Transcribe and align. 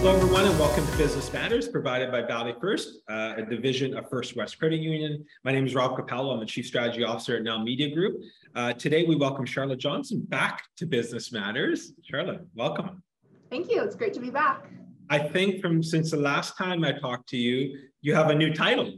Hello, 0.00 0.16
everyone, 0.16 0.46
and 0.46 0.58
welcome 0.58 0.86
to 0.86 0.96
Business 0.96 1.30
Matters, 1.30 1.68
provided 1.68 2.10
by 2.10 2.22
Valley 2.22 2.54
First, 2.58 3.00
uh, 3.10 3.34
a 3.36 3.42
division 3.42 3.94
of 3.98 4.08
First 4.08 4.34
West 4.34 4.58
Credit 4.58 4.80
Union. 4.80 5.26
My 5.44 5.52
name 5.52 5.66
is 5.66 5.74
Rob 5.74 5.94
Capello. 5.94 6.32
I'm 6.32 6.40
the 6.40 6.46
Chief 6.46 6.64
Strategy 6.66 7.04
Officer 7.04 7.36
at 7.36 7.42
Now 7.42 7.62
Media 7.62 7.94
Group. 7.94 8.22
Uh, 8.54 8.72
today, 8.72 9.04
we 9.04 9.14
welcome 9.14 9.44
Charla 9.44 9.76
Johnstone 9.76 10.22
back 10.22 10.62
to 10.78 10.86
Business 10.86 11.32
Matters. 11.32 11.92
Charla, 12.10 12.42
welcome. 12.54 13.02
Thank 13.50 13.70
you. 13.70 13.82
It's 13.82 13.94
great 13.94 14.14
to 14.14 14.20
be 14.20 14.30
back. 14.30 14.70
I 15.10 15.18
think 15.18 15.60
from 15.60 15.82
since 15.82 16.12
the 16.12 16.16
last 16.16 16.56
time 16.56 16.82
I 16.82 16.92
talked 16.92 17.28
to 17.28 17.36
you, 17.36 17.78
you 18.00 18.14
have 18.14 18.30
a 18.30 18.34
new 18.34 18.54
title. 18.54 18.94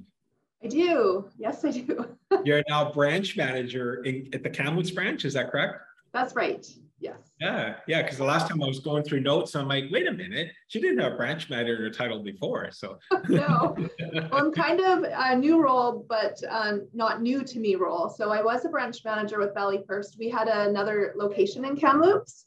I 0.63 0.69
do. 0.69 1.29
Yes, 1.37 1.65
I 1.65 1.73
do. 1.73 2.17
You're 2.45 2.63
now 2.69 2.93
branch 2.93 3.37
manager 3.37 4.05
in, 4.05 4.29
at 4.33 4.45
the 4.45 4.51
Kamloops 4.51 4.93
branch. 4.93 5.25
Is 5.25 5.35
that 5.35 5.51
correct? 5.51 5.81
That's 6.13 6.37
right. 6.37 6.65
Yes. 7.03 7.33
Yeah, 7.41 7.75
yeah. 7.89 8.03
Because 8.03 8.17
the 8.17 8.25
last 8.25 8.49
time 8.49 8.63
I 8.63 8.67
was 8.67 8.79
going 8.79 9.03
through 9.03 9.23
notes, 9.23 9.57
I'm 9.57 9.67
like, 9.67 9.87
wait 9.91 10.07
a 10.07 10.13
minute, 10.13 10.53
she 10.69 10.81
didn't 10.81 11.01
have 11.01 11.15
a 11.15 11.17
branch 11.17 11.51
manager 11.51 11.91
title 11.91 12.23
before. 12.23 12.71
So 12.71 12.97
no, 13.29 13.75
well, 13.77 14.29
I'm 14.31 14.53
kind 14.53 14.81
of 14.81 15.05
a 15.13 15.37
new 15.37 15.61
role, 15.61 16.07
but 16.09 16.41
um, 16.49 16.87
not 16.95 17.21
new 17.21 17.43
to 17.43 17.59
me 17.59 17.75
role. 17.75 18.09
So 18.09 18.31
I 18.31 18.41
was 18.41 18.65
a 18.65 18.69
branch 18.69 18.99
manager 19.05 19.41
with 19.41 19.53
Valley 19.53 19.83
First. 19.85 20.17
We 20.17 20.29
had 20.29 20.47
another 20.47 21.13
location 21.17 21.65
in 21.65 21.75
Kamloops 21.75 22.47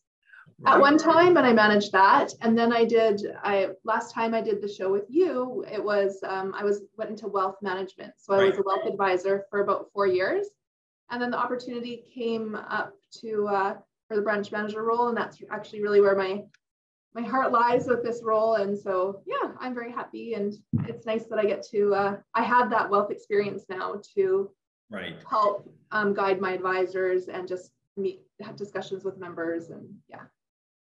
right. 0.61 0.75
at 0.75 0.79
one 0.79 0.97
time, 0.97 1.35
and 1.35 1.45
I 1.45 1.51
managed 1.51 1.91
that. 1.91 2.31
And 2.39 2.57
then 2.57 2.71
I 2.71 2.85
did. 2.85 3.23
I 3.43 3.71
last 3.83 4.13
time 4.13 4.33
I 4.33 4.39
did 4.39 4.61
the 4.61 4.69
show 4.69 4.89
with 4.89 5.07
you, 5.09 5.65
it 5.69 5.83
was 5.83 6.17
um, 6.25 6.53
I 6.57 6.63
was 6.63 6.81
went 6.97 7.11
into 7.11 7.27
wealth 7.27 7.57
management. 7.61 8.13
So 8.15 8.33
I 8.33 8.37
right. 8.37 8.51
was 8.51 8.59
a 8.59 8.63
wealth 8.65 8.85
advisor 8.85 9.43
for 9.49 9.59
about 9.59 9.87
four 9.91 10.07
years, 10.07 10.47
and 11.11 11.21
then 11.21 11.31
the 11.31 11.39
opportunity 11.39 12.05
came 12.13 12.55
up 12.55 12.93
to. 13.19 13.49
Uh, 13.49 13.75
for 14.07 14.15
the 14.15 14.21
branch 14.21 14.51
manager 14.51 14.83
role. 14.83 15.07
And 15.07 15.17
that's 15.17 15.37
actually 15.51 15.81
really 15.81 16.01
where 16.01 16.15
my 16.15 16.43
my 17.15 17.21
heart 17.21 17.53
lies 17.53 17.87
with 17.87 18.03
this 18.03 18.21
role. 18.23 18.55
And 18.55 18.77
so, 18.77 19.21
yeah, 19.25 19.51
I'm 19.59 19.73
very 19.73 19.89
happy. 19.89 20.33
And 20.33 20.53
it's 20.85 21.05
nice 21.05 21.23
that 21.27 21.39
I 21.39 21.45
get 21.45 21.65
to, 21.71 21.95
uh, 21.95 22.17
I 22.33 22.43
have 22.43 22.69
that 22.71 22.89
wealth 22.89 23.09
experience 23.09 23.63
now 23.69 24.01
to 24.15 24.51
right. 24.91 25.15
help 25.29 25.73
um, 25.91 26.13
guide 26.13 26.41
my 26.41 26.51
advisors 26.51 27.29
and 27.29 27.47
just 27.47 27.71
meet, 27.95 28.19
have 28.41 28.57
discussions 28.57 29.05
with 29.05 29.17
members. 29.17 29.69
And 29.69 29.87
yeah. 30.09 30.23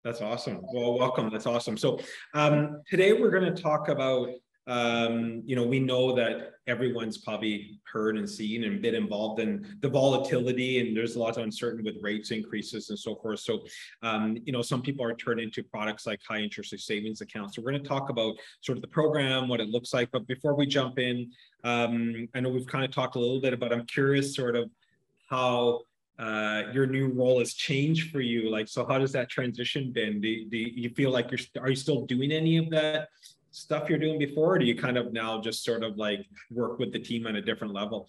That's 0.02 0.22
awesome. 0.22 0.62
Well, 0.72 0.98
welcome. 0.98 1.30
That's 1.30 1.46
awesome. 1.46 1.76
So 1.76 2.00
um, 2.34 2.82
today 2.90 3.12
we're 3.12 3.30
going 3.30 3.54
to 3.54 3.62
talk 3.62 3.88
about 3.88 4.30
um, 4.66 5.42
you 5.44 5.56
know, 5.56 5.66
we 5.66 5.78
know 5.78 6.14
that 6.14 6.53
everyone's 6.66 7.18
probably 7.18 7.78
heard 7.90 8.16
and 8.16 8.28
seen 8.28 8.64
and 8.64 8.80
been 8.80 8.94
involved 8.94 9.40
in 9.40 9.76
the 9.80 9.88
volatility, 9.88 10.80
and 10.80 10.96
there's 10.96 11.16
a 11.16 11.18
lot 11.18 11.36
of 11.36 11.42
uncertainty 11.42 11.90
with 11.90 12.02
rates 12.02 12.30
increases 12.30 12.90
and 12.90 12.98
so 12.98 13.16
forth. 13.16 13.40
So, 13.40 13.64
um, 14.02 14.38
you 14.44 14.52
know, 14.52 14.62
some 14.62 14.82
people 14.82 15.04
are 15.04 15.14
turning 15.14 15.50
to 15.52 15.62
products 15.62 16.06
like 16.06 16.20
high 16.26 16.40
interest 16.40 16.78
savings 16.78 17.20
accounts. 17.20 17.56
So, 17.56 17.62
we're 17.62 17.72
going 17.72 17.82
to 17.82 17.88
talk 17.88 18.10
about 18.10 18.36
sort 18.60 18.78
of 18.78 18.82
the 18.82 18.88
program, 18.88 19.48
what 19.48 19.60
it 19.60 19.68
looks 19.68 19.92
like. 19.92 20.10
But 20.10 20.26
before 20.26 20.54
we 20.54 20.66
jump 20.66 20.98
in, 20.98 21.30
um, 21.64 22.28
I 22.34 22.40
know 22.40 22.48
we've 22.48 22.66
kind 22.66 22.84
of 22.84 22.90
talked 22.90 23.16
a 23.16 23.20
little 23.20 23.40
bit 23.40 23.52
about. 23.52 23.72
I'm 23.72 23.86
curious, 23.86 24.34
sort 24.34 24.56
of, 24.56 24.70
how 25.28 25.80
uh, 26.18 26.64
your 26.72 26.86
new 26.86 27.08
role 27.08 27.40
has 27.40 27.54
changed 27.54 28.10
for 28.10 28.20
you. 28.20 28.50
Like, 28.50 28.68
so 28.68 28.86
how 28.86 28.98
does 28.98 29.12
that 29.12 29.28
transition 29.28 29.92
been? 29.92 30.20
Do, 30.20 30.44
do 30.46 30.56
you 30.56 30.90
feel 30.90 31.10
like 31.10 31.30
you're 31.30 31.62
are 31.62 31.70
you 31.70 31.76
still 31.76 32.06
doing 32.06 32.30
any 32.30 32.56
of 32.56 32.70
that 32.70 33.08
stuff 33.54 33.88
you're 33.88 33.98
doing 33.98 34.18
before? 34.18 34.54
Or 34.54 34.58
do 34.58 34.64
you 34.64 34.76
kind 34.76 34.98
of 34.98 35.12
now 35.12 35.40
just 35.40 35.64
sort 35.64 35.84
of 35.84 35.96
like 35.96 36.26
work 36.50 36.78
with 36.78 36.92
the 36.92 36.98
team 36.98 37.26
on 37.26 37.36
a 37.36 37.42
different 37.42 37.72
level? 37.72 38.08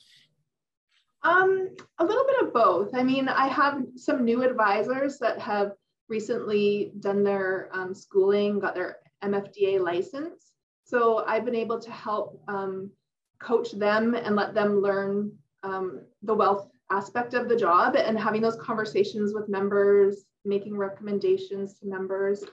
Um, 1.24 1.70
a 2.00 2.06
little 2.06 2.26
bit 2.26 2.42
of 2.44 2.54
both. 2.54 2.94
I 2.94 3.04
mean, 3.04 3.28
I 3.28 3.48
have 3.48 3.84
some 3.96 4.26
new 4.26 4.44
advisors 4.44 5.18
that 5.20 5.40
have 5.40 5.72
recently 6.08 6.92
done 7.00 7.24
their 7.24 7.70
um, 7.74 7.94
schooling, 7.94 8.60
got 8.60 8.76
their 8.76 8.98
MFDA 9.24 9.80
license. 9.80 10.52
So 10.84 11.24
I've 11.26 11.46
been 11.46 11.56
able 11.56 11.80
to 11.80 11.92
help 11.92 12.42
um, 12.48 12.92
coach 13.40 13.72
them 13.72 14.14
and 14.14 14.36
let 14.36 14.54
them 14.54 14.82
learn 14.82 15.32
um, 15.64 16.02
the 16.22 16.34
wealth 16.34 16.70
aspect 16.92 17.34
of 17.34 17.50
the 17.50 17.56
job 17.56 17.96
and 17.96 18.20
having 18.20 18.42
those 18.42 18.58
conversations 18.58 19.34
with 19.34 19.50
members, 19.50 20.26
making 20.44 20.78
recommendations 20.78 21.80
to 21.80 21.88
members. 21.88 22.44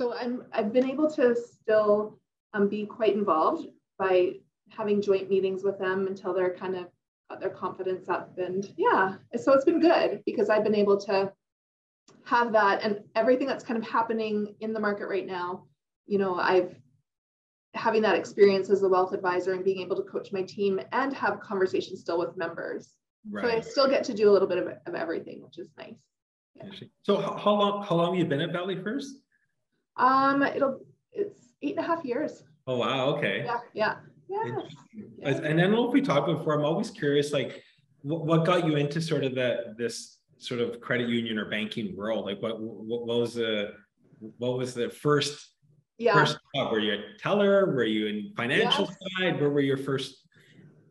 So 0.00 0.14
I'm, 0.14 0.44
I've 0.52 0.72
been 0.72 0.88
able 0.88 1.10
to 1.12 1.36
still 1.36 2.18
um, 2.54 2.68
be 2.68 2.86
quite 2.86 3.14
involved 3.14 3.68
by 3.98 4.34
having 4.70 5.02
joint 5.02 5.28
meetings 5.28 5.62
with 5.62 5.78
them 5.78 6.06
until 6.06 6.32
they're 6.34 6.54
kind 6.54 6.76
of 6.76 6.86
got 7.30 7.40
their 7.40 7.50
confidence 7.50 8.08
up. 8.08 8.36
And 8.38 8.72
yeah, 8.76 9.16
so 9.40 9.52
it's 9.52 9.64
been 9.64 9.80
good 9.80 10.22
because 10.26 10.48
I've 10.48 10.64
been 10.64 10.74
able 10.74 10.98
to 11.02 11.32
have 12.24 12.52
that 12.52 12.82
and 12.82 13.00
everything 13.14 13.46
that's 13.46 13.64
kind 13.64 13.82
of 13.82 13.88
happening 13.88 14.54
in 14.60 14.72
the 14.72 14.80
market 14.80 15.06
right 15.06 15.26
now. 15.26 15.64
You 16.06 16.18
know, 16.18 16.38
I've 16.38 16.74
having 17.74 18.02
that 18.02 18.16
experience 18.16 18.68
as 18.68 18.82
a 18.82 18.88
wealth 18.88 19.14
advisor 19.14 19.54
and 19.54 19.64
being 19.64 19.80
able 19.80 19.96
to 19.96 20.02
coach 20.02 20.30
my 20.30 20.42
team 20.42 20.78
and 20.92 21.14
have 21.14 21.40
conversations 21.40 22.00
still 22.00 22.18
with 22.18 22.36
members. 22.36 22.96
Right. 23.30 23.44
So 23.44 23.50
I 23.50 23.60
still 23.60 23.88
get 23.88 24.04
to 24.04 24.14
do 24.14 24.28
a 24.28 24.32
little 24.32 24.48
bit 24.48 24.58
of, 24.58 24.68
of 24.86 24.94
everything, 24.94 25.42
which 25.42 25.58
is 25.58 25.70
nice. 25.78 25.94
Yeah. 26.54 26.64
So 27.02 27.20
how 27.20 27.52
long 27.54 27.82
how 27.82 27.96
long 27.96 28.12
have 28.12 28.18
you 28.18 28.26
been 28.26 28.40
at 28.40 28.52
Valley 28.52 28.76
First? 28.82 29.16
Um, 29.96 30.42
it'll 30.42 30.80
it's 31.12 31.41
eight 31.62 31.76
and 31.76 31.84
a 31.84 31.88
half 31.88 32.04
years. 32.04 32.42
Oh 32.66 32.76
wow, 32.76 33.06
okay. 33.16 33.42
Yeah, 33.44 33.58
yeah. 33.72 33.94
Yeah. 34.28 34.60
And 35.24 35.58
then 35.58 35.72
what 35.76 35.92
we 35.92 36.00
talked 36.00 36.26
before, 36.26 36.54
I'm 36.54 36.64
always 36.64 36.90
curious, 36.90 37.32
like 37.32 37.62
what, 38.02 38.24
what 38.24 38.46
got 38.46 38.66
you 38.66 38.76
into 38.76 39.00
sort 39.00 39.24
of 39.24 39.34
that 39.34 39.76
this 39.76 40.18
sort 40.38 40.60
of 40.60 40.80
credit 40.80 41.08
union 41.08 41.38
or 41.38 41.50
banking 41.50 41.96
world? 41.96 42.24
Like 42.24 42.40
what 42.40 42.60
what, 42.60 43.06
what 43.06 43.18
was 43.18 43.34
the 43.34 43.72
what 44.38 44.56
was 44.56 44.74
the 44.74 44.88
first 44.88 45.50
yeah. 45.98 46.14
first 46.14 46.38
job? 46.54 46.72
Were 46.72 46.78
you 46.78 46.94
a 46.94 47.18
teller? 47.18 47.66
Were 47.66 47.84
you 47.84 48.06
in 48.06 48.32
financial 48.36 48.86
side? 48.86 49.40
Where 49.40 49.50
were 49.50 49.60
your 49.60 49.76
first? 49.76 50.16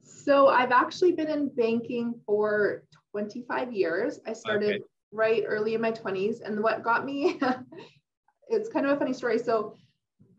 So 0.04 0.50
I've 0.50 0.72
actually 0.72 1.14
been 1.14 1.30
in 1.30 1.50
banking 1.50 2.14
for 2.26 2.84
25 3.12 3.74
years. 3.74 4.20
I 4.28 4.34
started 4.34 4.70
okay. 4.70 4.84
right 5.12 5.44
early 5.46 5.74
in 5.74 5.82
my 5.82 5.92
20s. 5.92 6.42
And 6.46 6.62
what 6.62 6.84
got 6.84 7.06
me, 7.06 7.40
it's 8.50 8.70
kind 8.70 8.86
of 8.86 8.92
a 8.94 8.98
funny 8.98 9.14
story. 9.14 9.40
So 9.40 9.76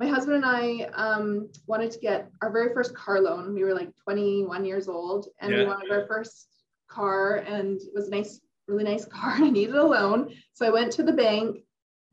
my 0.02 0.08
husband 0.08 0.34
and 0.34 0.44
I 0.44 0.90
um, 0.94 1.48
wanted 1.68 1.92
to 1.92 2.00
get 2.00 2.28
our 2.42 2.50
very 2.50 2.74
first 2.74 2.92
car 2.92 3.20
loan. 3.20 3.54
We 3.54 3.62
were 3.62 3.72
like 3.72 3.90
21 4.02 4.64
years 4.64 4.88
old 4.88 5.28
and 5.40 5.52
yeah. 5.52 5.58
we 5.58 5.64
wanted 5.66 5.92
our 5.92 6.08
first 6.08 6.48
car 6.88 7.36
and 7.36 7.80
it 7.80 7.94
was 7.94 8.08
a 8.08 8.10
nice, 8.10 8.40
really 8.66 8.82
nice 8.82 9.04
car. 9.04 9.34
And 9.36 9.44
I 9.44 9.50
needed 9.50 9.76
a 9.76 9.86
loan. 9.86 10.34
So 10.54 10.66
I 10.66 10.70
went 10.70 10.90
to 10.94 11.04
the 11.04 11.12
bank 11.12 11.58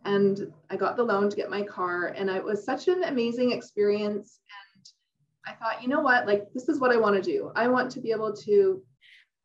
and 0.05 0.53
I 0.69 0.75
got 0.75 0.97
the 0.97 1.03
loan 1.03 1.31
to 1.31 1.35
get 1.35 1.49
my 1.49 1.63
car. 1.63 2.13
And 2.15 2.29
it 2.29 2.43
was 2.43 2.63
such 2.63 2.87
an 2.87 3.05
amazing 3.05 3.53
experience. 3.53 4.39
And 4.75 4.85
I 5.47 5.57
thought, 5.57 5.81
you 5.81 5.89
know 5.89 6.01
what, 6.01 6.27
like 6.27 6.45
this 6.53 6.69
is 6.69 6.79
what 6.79 6.91
I 6.91 6.97
want 6.97 7.15
to 7.15 7.23
do. 7.23 7.51
I 7.55 7.69
want 7.69 7.89
to 7.93 8.01
be 8.01 8.11
able 8.11 8.35
to 8.35 8.83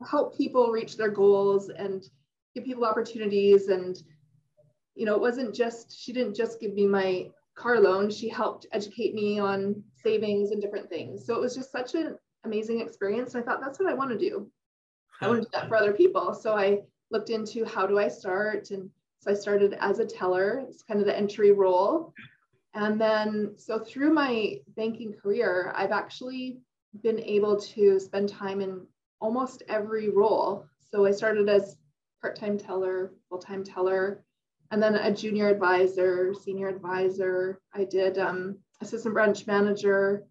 help 0.07 0.37
people 0.37 0.71
reach 0.71 0.99
their 0.99 1.11
goals 1.11 1.71
and 1.71 2.05
give 2.55 2.65
people 2.65 2.85
opportunities. 2.85 3.69
And, 3.69 3.97
you 4.95 5.07
know, 5.07 5.15
it 5.15 5.21
wasn't 5.23 5.55
just, 5.55 5.99
she 5.99 6.13
didn't 6.13 6.37
just 6.37 6.61
give 6.61 6.75
me 6.75 6.87
my 6.87 7.31
car 7.55 7.81
loan, 7.81 8.11
she 8.11 8.29
helped 8.29 8.67
educate 8.73 9.15
me 9.15 9.39
on 9.39 9.83
savings 9.95 10.51
and 10.51 10.61
different 10.61 10.89
things. 10.89 11.25
So 11.25 11.35
it 11.35 11.41
was 11.41 11.55
just 11.55 11.73
such 11.73 11.95
an 11.95 12.17
amazing 12.45 12.81
experience. 12.81 13.35
And 13.35 13.43
I 13.43 13.47
thought 13.47 13.61
that's 13.61 13.79
what 13.79 13.89
I 13.89 13.95
want 13.95 14.11
to 14.11 14.19
do. 14.19 14.51
I 15.21 15.29
want 15.29 15.43
to 15.43 15.45
do 15.45 15.51
that 15.53 15.69
for 15.69 15.77
other 15.77 15.93
people. 15.93 16.35
So 16.35 16.57
I 16.57 16.81
looked 17.11 17.31
into 17.31 17.65
how 17.65 17.87
do 17.87 17.99
I 17.99 18.09
start? 18.09 18.71
And 18.71 18.91
so 19.21 19.31
I 19.31 19.35
started 19.35 19.77
as 19.81 20.01
a 20.01 20.07
teller, 20.07 20.65
it's 20.69 20.83
kind 20.83 21.01
of 21.01 21.07
the 21.07 21.17
entry 21.17 21.53
role. 21.53 22.13
And 22.75 23.01
then, 23.01 23.55
so 23.57 23.79
through 23.79 24.13
my 24.13 24.59
banking 24.77 25.15
career, 25.15 25.73
I've 25.77 25.93
actually 25.93 26.59
been 27.03 27.21
able 27.21 27.59
to 27.59 28.01
spend 28.01 28.29
time 28.29 28.61
in 28.61 28.85
almost 29.21 29.63
every 29.69 30.11
role. 30.11 30.67
So 30.81 31.07
I 31.07 31.13
started 31.13 31.49
as 31.49 31.77
part 32.21 32.37
time 32.37 32.59
teller, 32.59 33.13
full 33.29 33.39
time 33.39 33.65
teller, 33.65 34.25
and 34.75 34.83
then 34.83 34.97
a 34.97 35.15
junior 35.15 35.49
advisor, 35.49 36.35
senior 36.35 36.67
advisor. 36.67 37.61
I 37.73 37.85
did 37.85 38.19
um, 38.19 38.59
assistant 38.81 39.15
branch 39.15 39.47
manager. 39.47 40.25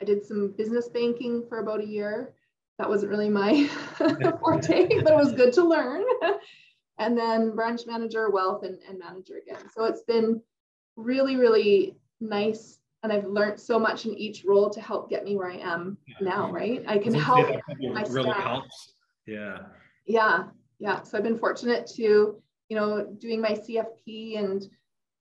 I 0.00 0.06
did 0.06 0.24
some 0.24 0.54
business 0.56 0.88
banking 0.88 1.44
for 1.46 1.58
about 1.58 1.82
a 1.82 1.86
year. 1.86 2.32
That 2.78 2.88
wasn't 2.88 3.10
really 3.10 3.28
my 3.28 3.66
forte, 4.40 4.88
but 5.02 5.12
it 5.12 5.16
was 5.16 5.34
good 5.34 5.52
to 5.52 5.64
learn. 5.64 6.04
and 6.98 7.18
then 7.18 7.54
branch 7.54 7.82
manager, 7.86 8.30
wealth, 8.30 8.62
and, 8.62 8.78
and 8.88 8.98
manager 8.98 9.34
again. 9.46 9.60
So 9.76 9.84
it's 9.84 10.04
been 10.04 10.40
really, 10.96 11.36
really 11.36 11.94
nice. 12.18 12.78
And 13.02 13.12
I've 13.12 13.26
learned 13.26 13.60
so 13.60 13.78
much 13.78 14.06
in 14.06 14.14
each 14.14 14.42
role 14.46 14.70
to 14.70 14.80
help 14.80 15.10
get 15.10 15.22
me 15.22 15.36
where 15.36 15.50
I 15.50 15.56
am 15.56 15.98
yeah. 16.08 16.14
now, 16.22 16.50
right? 16.50 16.82
I 16.86 16.96
can 16.96 17.12
help 17.12 17.46
my 17.78 18.04
really 18.08 18.30
staff. 18.30 18.42
helps. 18.42 18.94
Yeah. 19.26 19.58
Yeah. 20.06 20.44
Yeah. 20.78 21.02
So 21.02 21.18
I've 21.18 21.24
been 21.24 21.38
fortunate 21.38 21.86
to, 21.96 22.40
you 22.72 22.78
know, 22.78 23.04
doing 23.18 23.38
my 23.38 23.50
CFP 23.50 24.38
and 24.38 24.66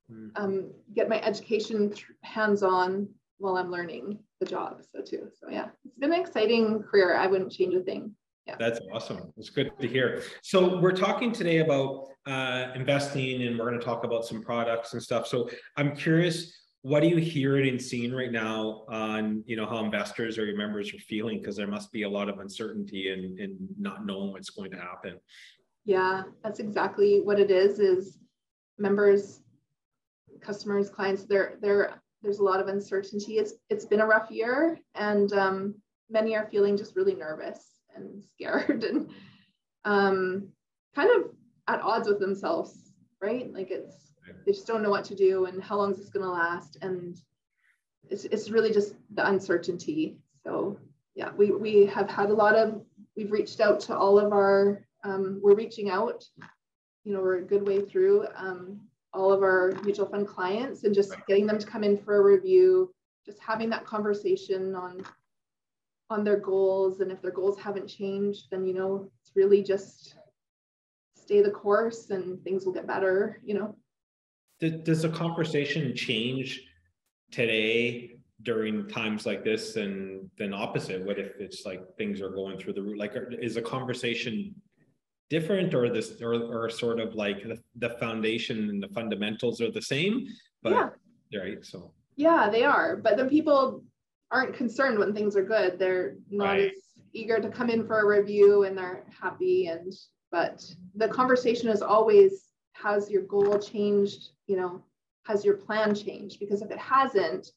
hmm. 0.10 0.30
um, 0.38 0.72
get 0.96 1.10
my 1.10 1.22
education 1.22 1.94
hands-on 2.24 3.10
while 3.40 3.58
I'm 3.58 3.70
learning 3.70 4.20
the 4.40 4.46
job. 4.46 4.82
So 4.90 5.02
too. 5.02 5.28
So 5.38 5.50
yeah, 5.50 5.68
it's 5.84 5.98
been 5.98 6.14
an 6.14 6.22
exciting 6.22 6.82
career. 6.82 7.14
I 7.14 7.28
wouldn't 7.28 7.52
change 7.52 7.76
a 7.76 7.82
thing. 7.82 8.16
Yeah. 8.48 8.56
That's 8.58 8.80
awesome. 8.94 9.34
It's 9.36 9.50
good 9.50 9.70
to 9.82 9.86
hear. 9.86 10.24
So 10.44 10.80
we're 10.80 10.96
talking 10.96 11.34
today 11.34 11.58
about 11.58 12.08
uh, 12.26 12.68
investing 12.74 13.44
and 13.44 13.60
we're 13.60 13.68
going 13.68 13.80
to 13.80 13.86
talk 13.86 14.06
about 14.06 14.24
some 14.24 14.42
products 14.42 14.94
and 14.94 15.04
stuff. 15.04 15.28
So 15.28 15.50
I'm 15.76 15.94
curious, 15.94 16.54
what 16.84 17.04
are 17.04 17.08
you 17.08 17.18
hearing 17.18 17.68
and 17.68 17.82
seeing 17.82 18.14
right 18.14 18.32
now 18.32 18.86
on, 18.88 19.44
you 19.46 19.58
know, 19.58 19.66
how 19.66 19.84
investors 19.84 20.38
or 20.38 20.46
your 20.46 20.56
members 20.56 20.94
are 20.94 21.00
feeling? 21.00 21.40
Because 21.40 21.58
there 21.58 21.68
must 21.68 21.92
be 21.92 22.04
a 22.04 22.10
lot 22.10 22.30
of 22.30 22.40
uncertainty 22.40 23.12
and, 23.12 23.38
and 23.40 23.58
not 23.78 24.06
knowing 24.06 24.32
what's 24.32 24.52
going 24.52 24.72
to 24.72 24.78
happen. 24.78 25.20
Yeah, 25.86 26.24
that's 26.44 26.60
exactly 26.60 27.22
what 27.22 27.40
it 27.40 27.52
is, 27.52 27.80
is 27.80 28.18
members, 28.78 29.42
customers, 30.42 30.90
clients, 30.90 31.26
they're, 31.26 31.58
they're, 31.62 32.02
there's 32.22 32.40
a 32.40 32.44
lot 32.44 32.60
of 32.60 32.68
uncertainty. 32.68 33.38
It's, 33.38 33.54
it's 33.70 33.86
been 33.86 34.02
a 34.02 34.06
rough 34.06 34.30
year 34.30 34.80
and 34.96 35.34
um, 35.34 35.76
many 36.10 36.36
are 36.36 36.48
feeling 36.52 36.78
just 36.78 36.96
really 36.96 37.16
nervous 37.16 37.60
and 37.96 38.24
scared 38.34 38.84
and 38.84 39.10
um, 39.86 40.50
kind 40.96 41.10
of 41.10 41.32
at 41.68 41.82
odds 41.82 42.08
with 42.08 42.20
themselves, 42.20 42.92
right? 43.22 43.52
Like 43.54 43.72
it's 43.72 44.14
they 44.46 44.52
just 44.52 44.68
don't 44.68 44.84
know 44.84 44.90
what 44.90 45.06
to 45.06 45.16
do 45.16 45.46
and 45.46 45.62
how 45.62 45.78
long 45.78 45.92
is 45.92 45.98
this 45.98 46.10
going 46.10 46.26
to 46.26 46.32
last, 46.32 46.78
and 46.82 47.20
it's 48.10 48.26
it's 48.26 48.50
really 48.50 48.72
just 48.72 48.96
the 49.14 49.28
uncertainty. 49.28 50.18
So 50.44 50.78
yeah, 51.16 51.32
we 51.36 51.52
we 51.52 51.86
have 51.88 52.10
had 52.10 52.30
a 52.30 52.34
lot 52.34 52.56
of 52.56 52.82
we've 53.16 53.32
reached 53.32 53.60
out 53.60 53.80
to 53.82 53.98
all 53.98 54.20
of 54.20 54.32
our 54.32 54.86
um, 55.04 55.40
we're 55.44 55.56
reaching 55.56 55.90
out. 55.90 56.24
You 57.04 57.14
know, 57.14 57.22
we're 57.22 57.40
a 57.40 57.46
good 57.46 57.68
way 57.68 57.82
through 57.82 58.28
um, 58.36 58.82
all 59.14 59.32
of 59.32 59.42
our 59.42 59.74
mutual 59.84 60.06
fund 60.06 60.28
clients 60.28 60.84
and 60.84 60.94
just 60.94 61.14
getting 61.28 61.46
them 61.46 61.58
to 61.58 61.66
come 61.66 61.84
in 61.84 61.98
for 61.98 62.18
a 62.18 62.24
review, 62.24 62.94
just 63.26 63.40
having 63.40 63.70
that 63.72 63.86
conversation 63.86 64.76
on 64.76 65.04
on 66.10 66.24
their 66.26 66.38
goals. 66.38 67.00
And 67.00 67.12
if 67.12 67.22
their 67.22 67.32
goals 67.32 67.58
haven't 67.58 67.88
changed 67.88 68.48
then 68.52 68.66
you 68.66 68.74
know 68.74 69.10
it's 69.22 69.32
really 69.36 69.64
just 69.64 70.16
stay 71.16 71.42
the 71.42 71.52
course 71.52 72.10
and 72.10 72.44
things 72.44 72.66
will 72.66 72.74
get 72.74 72.88
better 72.88 73.40
you 73.44 73.54
know? 73.54 73.76
Does 74.60 75.02
the 75.02 75.10
conversation 75.10 75.96
change 75.96 76.62
today 77.32 78.18
during 78.44 78.88
times 78.88 79.26
like 79.26 79.44
this 79.44 79.76
and 79.76 80.30
then 80.38 80.54
opposite? 80.54 81.04
What 81.04 81.18
if 81.18 81.40
it's 81.40 81.66
like 81.66 81.82
things 81.98 82.22
are 82.22 82.30
going 82.30 82.60
through 82.60 82.74
the 82.74 82.84
root 82.84 83.00
like 83.00 83.14
is 83.42 83.58
a 83.58 83.62
conversation 83.62 84.54
different 85.36 85.74
or 85.74 85.90
this 85.90 86.22
or, 86.22 86.34
or 86.34 86.70
sort 86.70 87.00
of 87.00 87.16
like 87.16 87.40
the, 87.44 87.58
the 87.84 87.92
foundation 88.04 88.58
and 88.70 88.84
the 88.84 88.92
fundamentals 89.00 89.62
are 89.62 89.72
the 89.72 89.82
same 89.82 90.28
but 90.62 90.74
yeah. 91.32 91.40
right 91.40 91.66
so 91.66 91.78
yeah 92.18 92.50
they 92.56 92.64
are 92.64 92.98
but 92.98 93.16
then 93.18 93.30
people 93.30 93.82
aren't 94.32 94.56
concerned 94.56 94.98
when 94.98 95.14
things 95.14 95.36
are 95.36 95.44
good. 95.44 95.78
They're 95.78 96.16
not 96.30 96.46
right. 96.46 96.72
as 96.72 96.78
eager 97.14 97.40
to 97.40 97.50
come 97.50 97.70
in 97.70 97.86
for 97.86 98.00
a 98.00 98.20
review 98.20 98.64
and 98.64 98.78
they're 98.78 99.04
happy. 99.20 99.68
And 99.68 99.94
but 100.32 100.64
the 100.96 101.10
conversation 101.10 101.70
is 101.70 101.82
always 101.82 102.46
has 102.74 103.10
your 103.10 103.24
goal 103.24 103.60
changed? 103.60 104.30
You 104.48 104.58
know, 104.58 104.84
has 105.26 105.44
your 105.44 105.56
plan 105.56 105.94
changed? 105.94 106.40
Because 106.40 106.62
if 106.62 106.72
it 106.72 106.80
hasn't, 106.80 107.50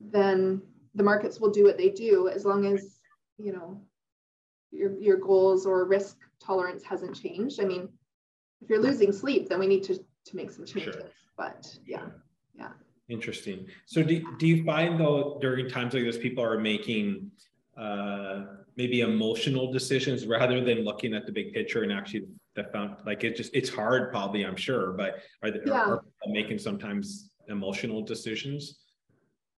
then 0.00 0.62
the 0.94 1.02
markets 1.02 1.38
will 1.38 1.50
do 1.50 1.64
what 1.64 1.76
they 1.76 1.90
do 1.90 2.28
as 2.28 2.44
long 2.44 2.64
as 2.66 2.98
you 3.36 3.52
know 3.52 3.80
your 4.70 4.98
your 4.98 5.18
goals 5.18 5.66
or 5.66 5.84
risk 5.84 6.16
tolerance 6.40 6.82
hasn't 6.84 7.20
changed. 7.20 7.60
I 7.60 7.64
mean, 7.64 7.88
if 8.60 8.68
you're 8.68 8.82
losing 8.82 9.12
sleep, 9.12 9.48
then 9.48 9.58
we 9.58 9.66
need 9.66 9.84
to 9.84 9.94
to 9.94 10.36
make 10.36 10.50
some 10.50 10.64
changes. 10.64 10.94
Sure. 10.94 11.10
But 11.36 11.78
yeah, 11.86 12.06
yeah. 12.54 12.70
Interesting. 13.08 13.66
So 13.86 14.02
do, 14.02 14.22
do 14.38 14.46
you 14.46 14.64
find 14.64 15.00
though 15.00 15.38
during 15.40 15.68
times 15.68 15.94
like 15.94 16.04
this, 16.04 16.18
people 16.18 16.44
are 16.44 16.58
making 16.58 17.30
uh, 17.76 18.44
maybe 18.76 19.00
emotional 19.00 19.72
decisions 19.72 20.26
rather 20.26 20.62
than 20.62 20.84
looking 20.84 21.14
at 21.14 21.24
the 21.24 21.32
big 21.32 21.54
picture 21.54 21.82
and 21.82 21.92
actually 21.92 22.26
the 22.54 22.64
found 22.64 22.96
like 23.06 23.24
it 23.24 23.36
just 23.36 23.54
it's 23.54 23.70
hard 23.70 24.10
probably 24.10 24.44
I'm 24.44 24.56
sure, 24.56 24.92
but 24.92 25.20
are 25.42 25.50
they 25.50 25.60
yeah. 25.64 25.86
are 25.86 26.02
making 26.26 26.58
sometimes 26.58 27.30
emotional 27.48 28.02
decisions? 28.02 28.80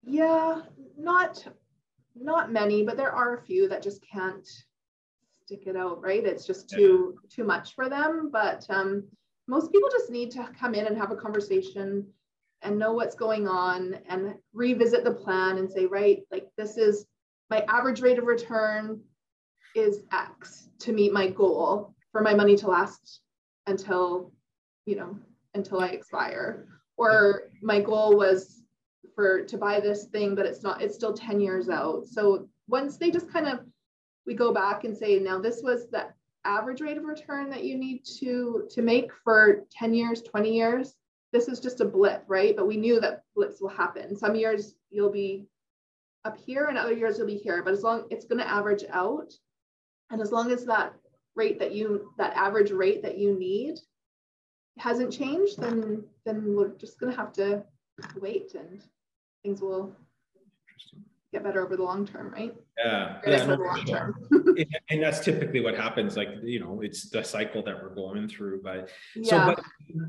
Yeah, 0.03 0.63
not 0.97 1.45
not 2.15 2.53
many, 2.53 2.85
but 2.85 2.97
there 2.97 3.13
are 3.13 3.37
a 3.37 3.43
few 3.43 3.69
that 3.69 3.83
just 3.83 4.05
can't 4.07 4.49
stick 5.51 5.67
it 5.67 5.77
out, 5.77 6.01
right? 6.01 6.25
It's 6.25 6.47
just 6.47 6.71
too 6.71 7.15
yeah. 7.15 7.29
too 7.29 7.45
much 7.45 7.75
for 7.75 7.89
them. 7.89 8.31
But 8.33 8.65
um, 8.71 9.03
most 9.49 9.73
people 9.73 9.89
just 9.91 10.09
need 10.09 10.31
to 10.33 10.49
come 10.59 10.75
in 10.75 10.87
and 10.87 10.97
have 10.97 11.11
a 11.11 11.17
conversation 11.17 12.07
and 12.63 12.79
know 12.79 12.93
what's 12.93 13.17
going 13.17 13.49
on 13.49 13.97
and 14.09 14.35
revisit 14.53 15.03
the 15.03 15.11
plan 15.11 15.59
and 15.59 15.69
say, 15.69 15.87
right, 15.87 16.21
like 16.31 16.47
this 16.57 16.77
is 16.77 17.05
my 17.49 17.65
average 17.69 18.01
rate 18.01 18.19
of 18.19 18.27
return 18.27 19.01
is 19.75 20.03
X 20.13 20.69
to 20.81 20.93
meet 20.93 21.13
my 21.13 21.29
goal 21.29 21.95
for 22.13 22.21
my 22.21 22.35
money 22.35 22.57
to 22.57 22.69
last 22.69 23.21
until, 23.67 24.33
you 24.87 24.95
know, 24.95 25.19
until 25.55 25.81
I 25.81 25.89
expire. 25.89 26.69
Or 26.97 27.51
my 27.61 27.81
goal 27.81 28.17
was 28.17 28.63
for 29.17 29.43
to 29.47 29.59
buy 29.59 29.81
this 29.81 30.05
thing, 30.05 30.37
but 30.37 30.47
it's 30.47 30.63
not, 30.63 30.81
it's 30.81 30.95
still 30.95 31.13
10 31.13 31.41
years 31.41 31.69
out. 31.69 32.07
So 32.07 32.49
once 32.69 32.99
they 32.99 33.11
just 33.11 33.33
kind 33.33 33.49
of 33.49 33.61
we 34.27 34.35
go 34.35 34.53
back 34.53 34.85
and 34.85 34.97
say, 34.97 35.19
now 35.19 35.39
this 35.39 35.63
was 35.63 35.89
the 35.91 36.07
average 36.45 36.81
rate 36.81 36.97
of 36.97 37.05
return 37.05 37.51
that 37.51 37.65
you 37.65 37.77
need 37.77 38.05
to 38.19 38.67
to 38.71 38.83
make 38.83 39.11
for 39.25 39.65
10 39.73 39.93
years, 39.93 40.23
20 40.23 40.55
years 40.55 40.95
this 41.33 41.49
is 41.49 41.61
just 41.61 41.81
a 41.81 41.85
blip, 41.85 42.25
right? 42.27 42.57
But 42.57 42.67
we 42.67 42.77
knew 42.77 43.01
that 43.01 43.23
blips 43.35 43.61
will 43.61 43.69
happen. 43.69 44.17
Some 44.17 44.35
years 44.35 44.75
you'll 44.91 45.13
be 45.13 45.47
up 46.25 46.37
here 46.37 46.67
and 46.67 46.77
other 46.77 46.93
years 46.93 47.19
you'll 47.19 47.27
be 47.27 47.37
here, 47.37 47.63
but 47.63 47.73
as 47.73 47.83
long 47.83 48.07
it's 48.11 48.25
going 48.25 48.41
to 48.41 48.49
average 48.49 48.85
out. 48.91 49.33
And 50.11 50.21
as 50.21 50.33
long 50.33 50.51
as 50.51 50.65
that 50.65 50.95
rate 51.37 51.59
that 51.61 51.73
you, 51.73 52.13
that 52.19 52.37
average 52.37 52.73
rate 52.73 53.03
that 53.03 53.17
you 53.17 53.39
need 53.39 53.79
hasn't 54.79 55.13
changed, 55.13 55.61
then, 55.61 56.05
then 56.27 56.57
we're 56.57 56.77
just 56.77 56.99
going 56.99 57.13
to 57.13 57.19
have 57.19 57.33
to 57.35 57.65
wait 58.21 58.55
and 58.55 58.83
things 59.45 59.61
will 59.61 59.95
get 61.33 61.45
better 61.45 61.65
over 61.65 61.77
the 61.77 61.83
long 61.83 62.07
term, 62.07 62.33
right? 62.33 62.55
Yeah, 62.79 63.21
yeah, 63.27 63.47
no, 63.47 63.77
sure. 63.87 64.15
and 64.91 65.03
that's 65.03 65.21
typically 65.21 65.61
what 65.61 65.77
happens. 65.77 66.17
Like 66.17 66.29
you 66.43 66.61
know, 66.61 66.81
it's 66.83 67.09
the 67.11 67.23
cycle 67.23 67.63
that 67.63 67.83
we're 67.83 67.95
going 67.95 68.29
through. 68.29 68.63
But 68.63 68.91
yeah. 69.15 69.47
so, 69.47 69.55
but 69.55 69.65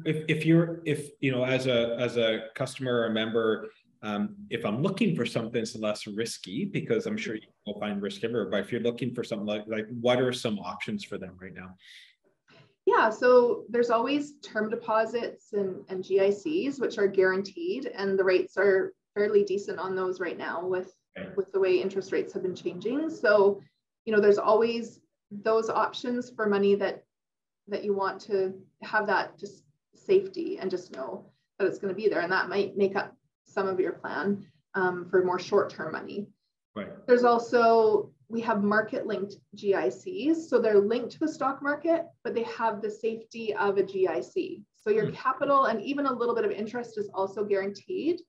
if 0.05 0.25
if 0.27 0.45
you're 0.45 0.81
if 0.85 1.09
you 1.19 1.31
know 1.31 1.45
as 1.45 1.67
a 1.67 1.95
as 1.99 2.17
a 2.17 2.45
customer 2.55 3.01
or 3.01 3.05
a 3.07 3.11
member, 3.11 3.69
um, 4.01 4.35
if 4.49 4.65
I'm 4.65 4.81
looking 4.81 5.15
for 5.15 5.25
something 5.25 5.53
that's 5.53 5.75
less 5.75 6.07
risky, 6.07 6.65
because 6.65 7.05
I'm 7.05 7.17
sure 7.17 7.35
you 7.35 7.47
will 7.65 7.79
find 7.79 8.01
risk 8.01 8.23
everywhere. 8.23 8.49
But 8.49 8.61
if 8.61 8.71
you're 8.71 8.81
looking 8.81 9.13
for 9.13 9.23
something 9.23 9.47
like 9.47 9.65
like, 9.67 9.87
what 9.89 10.19
are 10.19 10.33
some 10.33 10.57
options 10.59 11.03
for 11.03 11.17
them 11.17 11.37
right 11.39 11.53
now? 11.53 11.75
Yeah, 12.87 13.11
so 13.11 13.65
there's 13.69 13.91
always 13.91 14.39
term 14.41 14.71
deposits 14.71 15.53
and, 15.53 15.83
and 15.89 16.03
GICs, 16.03 16.79
which 16.81 16.97
are 16.97 17.07
guaranteed, 17.07 17.85
and 17.85 18.17
the 18.17 18.23
rates 18.23 18.57
are 18.57 18.93
fairly 19.13 19.43
decent 19.43 19.77
on 19.77 19.95
those 19.95 20.19
right 20.19 20.37
now 20.37 20.65
with 20.65 20.91
with 21.35 21.51
the 21.51 21.59
way 21.59 21.81
interest 21.81 22.11
rates 22.11 22.33
have 22.33 22.43
been 22.43 22.55
changing. 22.55 23.09
So, 23.09 23.61
you 24.05 24.13
know, 24.13 24.21
there's 24.21 24.37
always 24.37 24.99
those 25.31 25.69
options 25.69 26.29
for 26.29 26.47
money 26.47 26.75
that 26.75 27.03
that 27.67 27.83
you 27.83 27.93
want 27.93 28.19
to 28.19 28.53
have 28.81 29.07
that 29.07 29.37
just 29.37 29.63
safety 29.95 30.57
and 30.59 30.69
just 30.69 30.93
know 30.93 31.25
that 31.57 31.67
it's 31.67 31.79
going 31.79 31.93
to 31.93 31.99
be 31.99 32.09
there, 32.09 32.21
and 32.21 32.31
that 32.31 32.49
might 32.49 32.75
make 32.75 32.95
up 32.95 33.15
some 33.45 33.67
of 33.67 33.79
your 33.79 33.93
plan 33.93 34.45
um, 34.73 35.07
for 35.09 35.23
more 35.23 35.39
short-term 35.39 35.91
money. 35.91 36.27
Right. 36.75 36.89
There's 37.07 37.23
also 37.23 38.11
we 38.29 38.41
have 38.41 38.63
market-linked 38.63 39.35
GICs, 39.57 40.47
so 40.47 40.59
they're 40.59 40.79
linked 40.79 41.11
to 41.11 41.19
the 41.19 41.27
stock 41.27 41.61
market, 41.61 42.05
but 42.23 42.33
they 42.33 42.43
have 42.43 42.81
the 42.81 42.89
safety 42.89 43.53
of 43.53 43.77
a 43.77 43.83
GIC. 43.83 44.63
So 44.77 44.89
your 44.89 45.07
mm. 45.07 45.13
capital 45.13 45.65
and 45.65 45.81
even 45.81 46.05
a 46.05 46.13
little 46.13 46.33
bit 46.33 46.45
of 46.45 46.51
interest 46.51 46.97
is 46.97 47.09
also 47.13 47.43
guaranteed. 47.43 48.21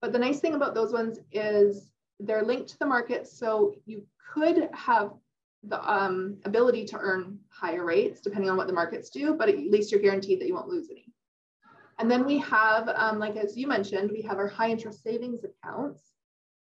But 0.00 0.12
the 0.12 0.18
nice 0.18 0.40
thing 0.40 0.54
about 0.54 0.74
those 0.74 0.92
ones 0.94 1.18
is 1.30 1.89
they're 2.20 2.42
linked 2.42 2.68
to 2.70 2.78
the 2.78 2.86
market. 2.86 3.26
So 3.26 3.74
you 3.86 4.04
could 4.32 4.68
have 4.72 5.12
the 5.64 5.80
um, 5.90 6.38
ability 6.44 6.84
to 6.86 6.96
earn 6.96 7.38
higher 7.50 7.84
rates 7.84 8.20
depending 8.20 8.50
on 8.50 8.56
what 8.56 8.66
the 8.66 8.72
markets 8.72 9.10
do, 9.10 9.34
but 9.34 9.48
at 9.48 9.58
least 9.58 9.92
you're 9.92 10.00
guaranteed 10.00 10.40
that 10.40 10.46
you 10.46 10.54
won't 10.54 10.68
lose 10.68 10.88
any. 10.90 11.12
And 11.98 12.10
then 12.10 12.24
we 12.24 12.38
have, 12.38 12.88
um, 12.88 13.18
like 13.18 13.36
as 13.36 13.56
you 13.56 13.66
mentioned, 13.66 14.10
we 14.10 14.22
have 14.22 14.38
our 14.38 14.48
high 14.48 14.70
interest 14.70 15.02
savings 15.02 15.44
accounts. 15.44 16.02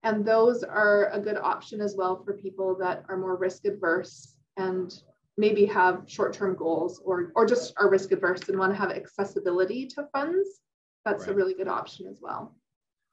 And 0.02 0.22
those 0.22 0.62
are 0.62 1.08
a 1.12 1.18
good 1.18 1.38
option 1.38 1.80
as 1.80 1.96
well 1.96 2.22
for 2.22 2.34
people 2.34 2.76
that 2.80 3.04
are 3.08 3.16
more 3.16 3.36
risk 3.36 3.64
adverse 3.64 4.36
and 4.58 4.94
maybe 5.38 5.64
have 5.64 6.02
short-term 6.06 6.54
goals 6.54 7.00
or 7.04 7.32
or 7.34 7.46
just 7.46 7.72
are 7.78 7.90
risk 7.90 8.12
adverse 8.12 8.48
and 8.48 8.58
want 8.58 8.72
to 8.72 8.78
have 8.78 8.90
accessibility 8.90 9.86
to 9.86 10.06
funds, 10.12 10.60
that's 11.04 11.22
right. 11.22 11.30
a 11.30 11.34
really 11.34 11.54
good 11.54 11.68
option 11.68 12.06
as 12.06 12.18
well. 12.20 12.54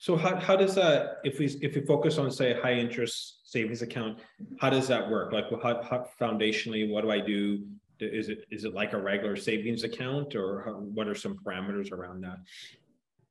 So 0.02 0.16
how, 0.16 0.36
how 0.38 0.56
does 0.56 0.74
that 0.74 1.18
if 1.24 1.38
we 1.38 1.46
if 1.62 1.76
we 1.76 1.82
focus 1.82 2.18
on 2.18 2.32
say 2.32 2.60
high 2.60 2.74
interest 2.74 3.42
savings 3.44 3.84
account, 3.84 4.20
how 4.60 4.72
does 4.72 4.88
that 4.88 5.08
work? 5.08 5.32
Like 5.32 5.46
how, 5.62 5.84
how 5.84 6.08
foundationally, 6.20 6.90
what 6.90 7.04
do 7.04 7.12
I 7.12 7.20
do? 7.20 7.68
Is 8.00 8.30
it 8.30 8.46
is 8.50 8.66
it 8.66 8.74
like 8.74 8.94
a 8.94 8.98
regular 8.98 9.36
savings 9.36 9.84
account 9.84 10.34
or 10.36 10.64
how, 10.66 10.72
what 10.72 11.08
are 11.08 11.14
some 11.14 11.38
parameters 11.46 11.92
around 11.92 12.22
that? 12.24 12.38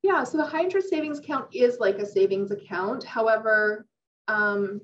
Yeah, 0.01 0.23
so 0.23 0.37
the 0.37 0.45
high 0.45 0.63
interest 0.63 0.89
savings 0.89 1.19
account 1.19 1.47
is 1.53 1.77
like 1.81 1.97
a 1.97 2.05
savings 2.05 2.51
account. 2.51 3.03
However, 3.03 3.85
um, 4.29 4.79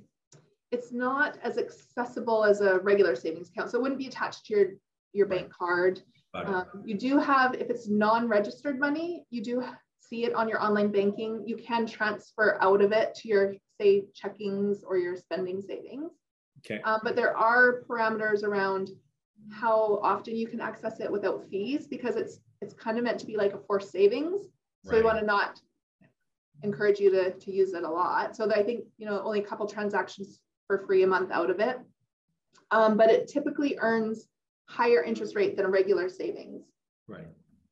it's 0.72 0.92
not 0.92 1.38
as 1.42 1.58
accessible 1.58 2.44
as 2.44 2.60
a 2.60 2.80
regular 2.80 3.16
savings 3.16 3.48
account. 3.48 3.72
So 3.72 3.78
it 3.78 3.82
wouldn't 3.82 4.00
be 4.00 4.08
attached 4.08 4.46
to 4.48 4.54
your, 4.54 4.68
your 5.14 5.28
bank 5.28 5.50
card. 5.54 6.02
Um, 6.34 6.66
you 6.84 6.98
do 6.98 7.18
have, 7.18 7.56
if 7.56 7.70
it's 7.70 7.88
non-registered 7.88 8.78
money, 8.78 9.26
you 9.30 9.42
do 9.42 9.62
see 10.10 10.26
it 10.26 10.34
on 10.34 10.48
your 10.48 10.62
online 10.62 10.92
banking. 10.92 11.44
You 11.46 11.58
can 11.58 11.86
transfer 11.86 12.58
out 12.62 12.82
of 12.82 12.92
it 12.92 13.16
to 13.16 13.28
your, 13.28 13.56
say, 13.80 14.06
checkings 14.14 14.78
or 14.86 14.98
your 14.98 15.16
spending 15.16 15.62
savings. 15.62 16.12
Okay. 16.60 16.82
Um, 16.84 17.00
but 17.04 17.16
there 17.16 17.36
are 17.36 17.84
parameters 17.88 18.44
around 18.44 18.90
how 19.52 20.00
often 20.02 20.36
you 20.36 20.48
can 20.48 20.60
access 20.60 21.00
it 21.00 21.12
without 21.12 21.46
fees 21.50 21.88
because 21.88 22.16
it's 22.16 22.40
it's 22.62 22.74
kind 22.74 22.98
of 22.98 23.04
meant 23.04 23.20
to 23.20 23.26
be 23.26 23.38
like 23.38 23.54
a 23.54 23.60
forced 23.60 23.92
savings. 23.92 24.42
So 24.84 24.92
right. 24.92 24.98
we 25.00 25.04
want 25.04 25.20
to 25.20 25.26
not 25.26 25.62
encourage 26.64 27.00
you 27.00 27.12
to, 27.12 27.32
to 27.32 27.52
use 27.52 27.74
it 27.74 27.84
a 27.84 27.90
lot. 27.90 28.36
So 28.36 28.50
I 28.52 28.64
think, 28.64 28.86
you 28.98 29.06
know, 29.06 29.22
only 29.22 29.40
a 29.40 29.44
couple 29.44 29.68
transactions 29.68 30.40
for 30.66 30.80
free 30.88 31.04
a 31.04 31.08
month 31.08 31.32
out 31.32 31.52
of 31.52 31.60
it. 31.60 31.78
Um, 32.72 32.98
but 32.98 33.12
it 33.12 33.28
typically 33.28 33.78
earns 33.80 34.28
higher 34.66 35.04
interest 35.04 35.36
rate 35.36 35.56
than 35.56 35.66
a 35.66 35.70
regular 35.70 36.10
savings. 36.10 36.64
Right. 37.08 37.28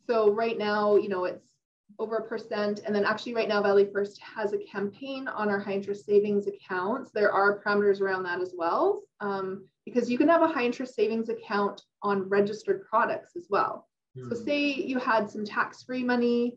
So 0.08 0.32
right 0.32 0.58
now, 0.58 0.98
you 0.98 1.10
know, 1.10 1.26
it's 1.26 1.55
over 2.00 2.18
a 2.18 2.28
percent. 2.28 2.82
And 2.86 2.96
then 2.96 3.06
actually 3.06 3.34
right 3.34 3.48
now, 3.48 3.62
Valley 3.62 3.90
First 3.92 4.20
has 4.22 4.54
a 4.54 4.58
campaign 4.60 5.28
on 5.28 5.50
our 5.50 5.60
high 5.60 5.74
interest 5.74 6.06
savings 6.06 6.48
accounts. 6.48 7.12
There 7.12 7.32
are 7.32 7.62
parameters 7.62 8.02
around 8.02 8.24
that 8.24 8.42
as 8.42 8.54
well, 8.58 9.02
um, 9.20 9.66
because 9.86 10.10
you 10.10 10.18
can 10.18 10.28
have 10.30 10.42
a 10.42 10.48
high 10.48 10.66
interest 10.66 10.96
savings 10.96 11.30
account 11.30 11.82
on 12.02 12.30
registered 12.30 12.86
products 12.88 13.36
as 13.36 13.48
well. 13.50 13.88
Mm. 14.18 14.30
So 14.30 14.36
hmm. 14.36 14.46
say 14.46 14.74
you 14.74 15.00
had 15.00 15.30
some 15.30 15.46
tax-free 15.46 16.04
money 16.04 16.56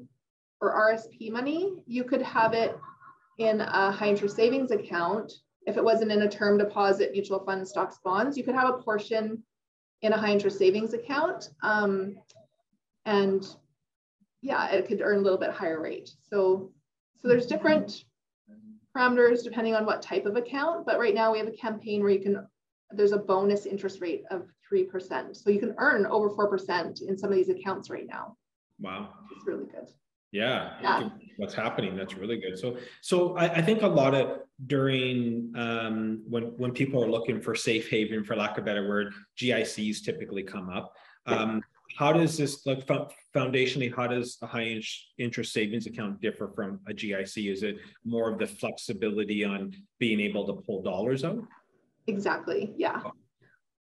or 0.61 0.75
RSP 0.75 1.30
money, 1.30 1.83
you 1.87 2.04
could 2.04 2.23
have 2.23 2.52
it 2.52 2.76
in 3.38 3.61
a 3.61 3.92
high 3.92 4.09
interest 4.09 4.35
savings 4.35 4.73
account 4.73 5.33
if 5.68 5.76
it 5.76 5.85
wasn't 5.85 6.11
in 6.11 6.23
a 6.23 6.28
term 6.28 6.57
deposit, 6.57 7.12
mutual 7.12 7.45
fund, 7.45 7.68
stocks, 7.68 7.99
bonds, 8.02 8.37
you 8.37 8.42
could 8.42 8.54
have 8.54 8.71
a 8.71 8.78
portion 8.78 9.42
in 10.00 10.12
a 10.12 10.16
high 10.16 10.33
interest 10.33 10.59
savings 10.59 10.95
account. 10.95 11.50
Um, 11.62 12.16
and 13.04 13.47
yeah, 14.42 14.68
it 14.68 14.87
could 14.87 15.00
earn 15.02 15.18
a 15.18 15.23
little 15.23 15.38
bit 15.38 15.50
higher 15.50 15.80
rate. 15.80 16.11
So, 16.30 16.73
so 17.21 17.28
there's 17.28 17.47
different 17.47 18.04
parameters 18.97 19.42
depending 19.42 19.75
on 19.75 19.85
what 19.85 20.02
type 20.02 20.26
of 20.26 20.37
account, 20.37 20.87
but 20.87 20.99
right 20.99 21.14
now 21.14 21.33
we 21.33 21.38
have 21.38 21.49
a 21.49 21.52
campaign 21.52 22.00
where 22.00 22.11
you 22.11 22.21
can, 22.21 22.47
there's 22.90 23.12
a 23.12 23.18
bonus 23.18 23.66
interest 23.66 24.00
rate 24.00 24.23
of 24.30 24.47
3%. 24.73 25.37
So 25.37 25.50
you 25.50 25.61
can 25.61 25.75
earn 25.78 26.07
over 26.07 26.30
4% 26.30 27.02
in 27.02 27.16
some 27.16 27.30
of 27.30 27.37
these 27.37 27.49
accounts 27.49 27.90
right 27.90 28.07
now. 28.07 28.37
Wow. 28.80 29.11
It's 29.35 29.47
really 29.47 29.66
good. 29.66 29.88
Yeah, 30.30 30.75
yeah. 30.83 31.09
what's 31.38 31.54
happening 31.54 31.97
that's 31.97 32.14
really 32.14 32.37
good 32.37 32.59
so 32.59 32.76
so 33.00 33.35
I, 33.38 33.47
I, 33.47 33.62
think 33.62 33.80
a 33.80 33.88
lot 33.88 34.14
of 34.14 34.40
during 34.66 35.50
um 35.57 36.23
when 36.28 36.54
when 36.59 36.73
people 36.73 37.02
are 37.02 37.11
looking 37.11 37.40
for 37.40 37.54
safe 37.54 37.88
haven 37.88 38.25
for 38.25 38.37
lack 38.37 38.59
of 38.59 38.64
a 38.64 38.66
better 38.66 38.87
word 38.87 39.14
gics 39.37 40.02
typically 40.02 40.42
come 40.42 40.68
up 40.68 40.92
um 41.25 41.62
how 41.97 42.12
does 42.12 42.37
this 42.37 42.66
like 42.66 42.87
foundationally 43.35 43.95
how 43.95 44.07
does 44.07 44.38
a 44.42 44.47
high 44.47 44.80
interest 45.18 45.52
savings 45.52 45.87
account 45.87 46.21
differ 46.21 46.50
from 46.54 46.80
a 46.88 46.92
gic 46.92 47.50
is 47.50 47.62
it 47.62 47.76
more 48.04 48.30
of 48.30 48.38
the 48.38 48.47
flexibility 48.47 49.45
on 49.45 49.73
being 49.99 50.21
able 50.21 50.47
to 50.47 50.62
pull 50.62 50.83
dollars 50.83 51.25
out 51.25 51.42
exactly 52.07 52.73
yeah 52.76 53.00
oh. 53.04 53.12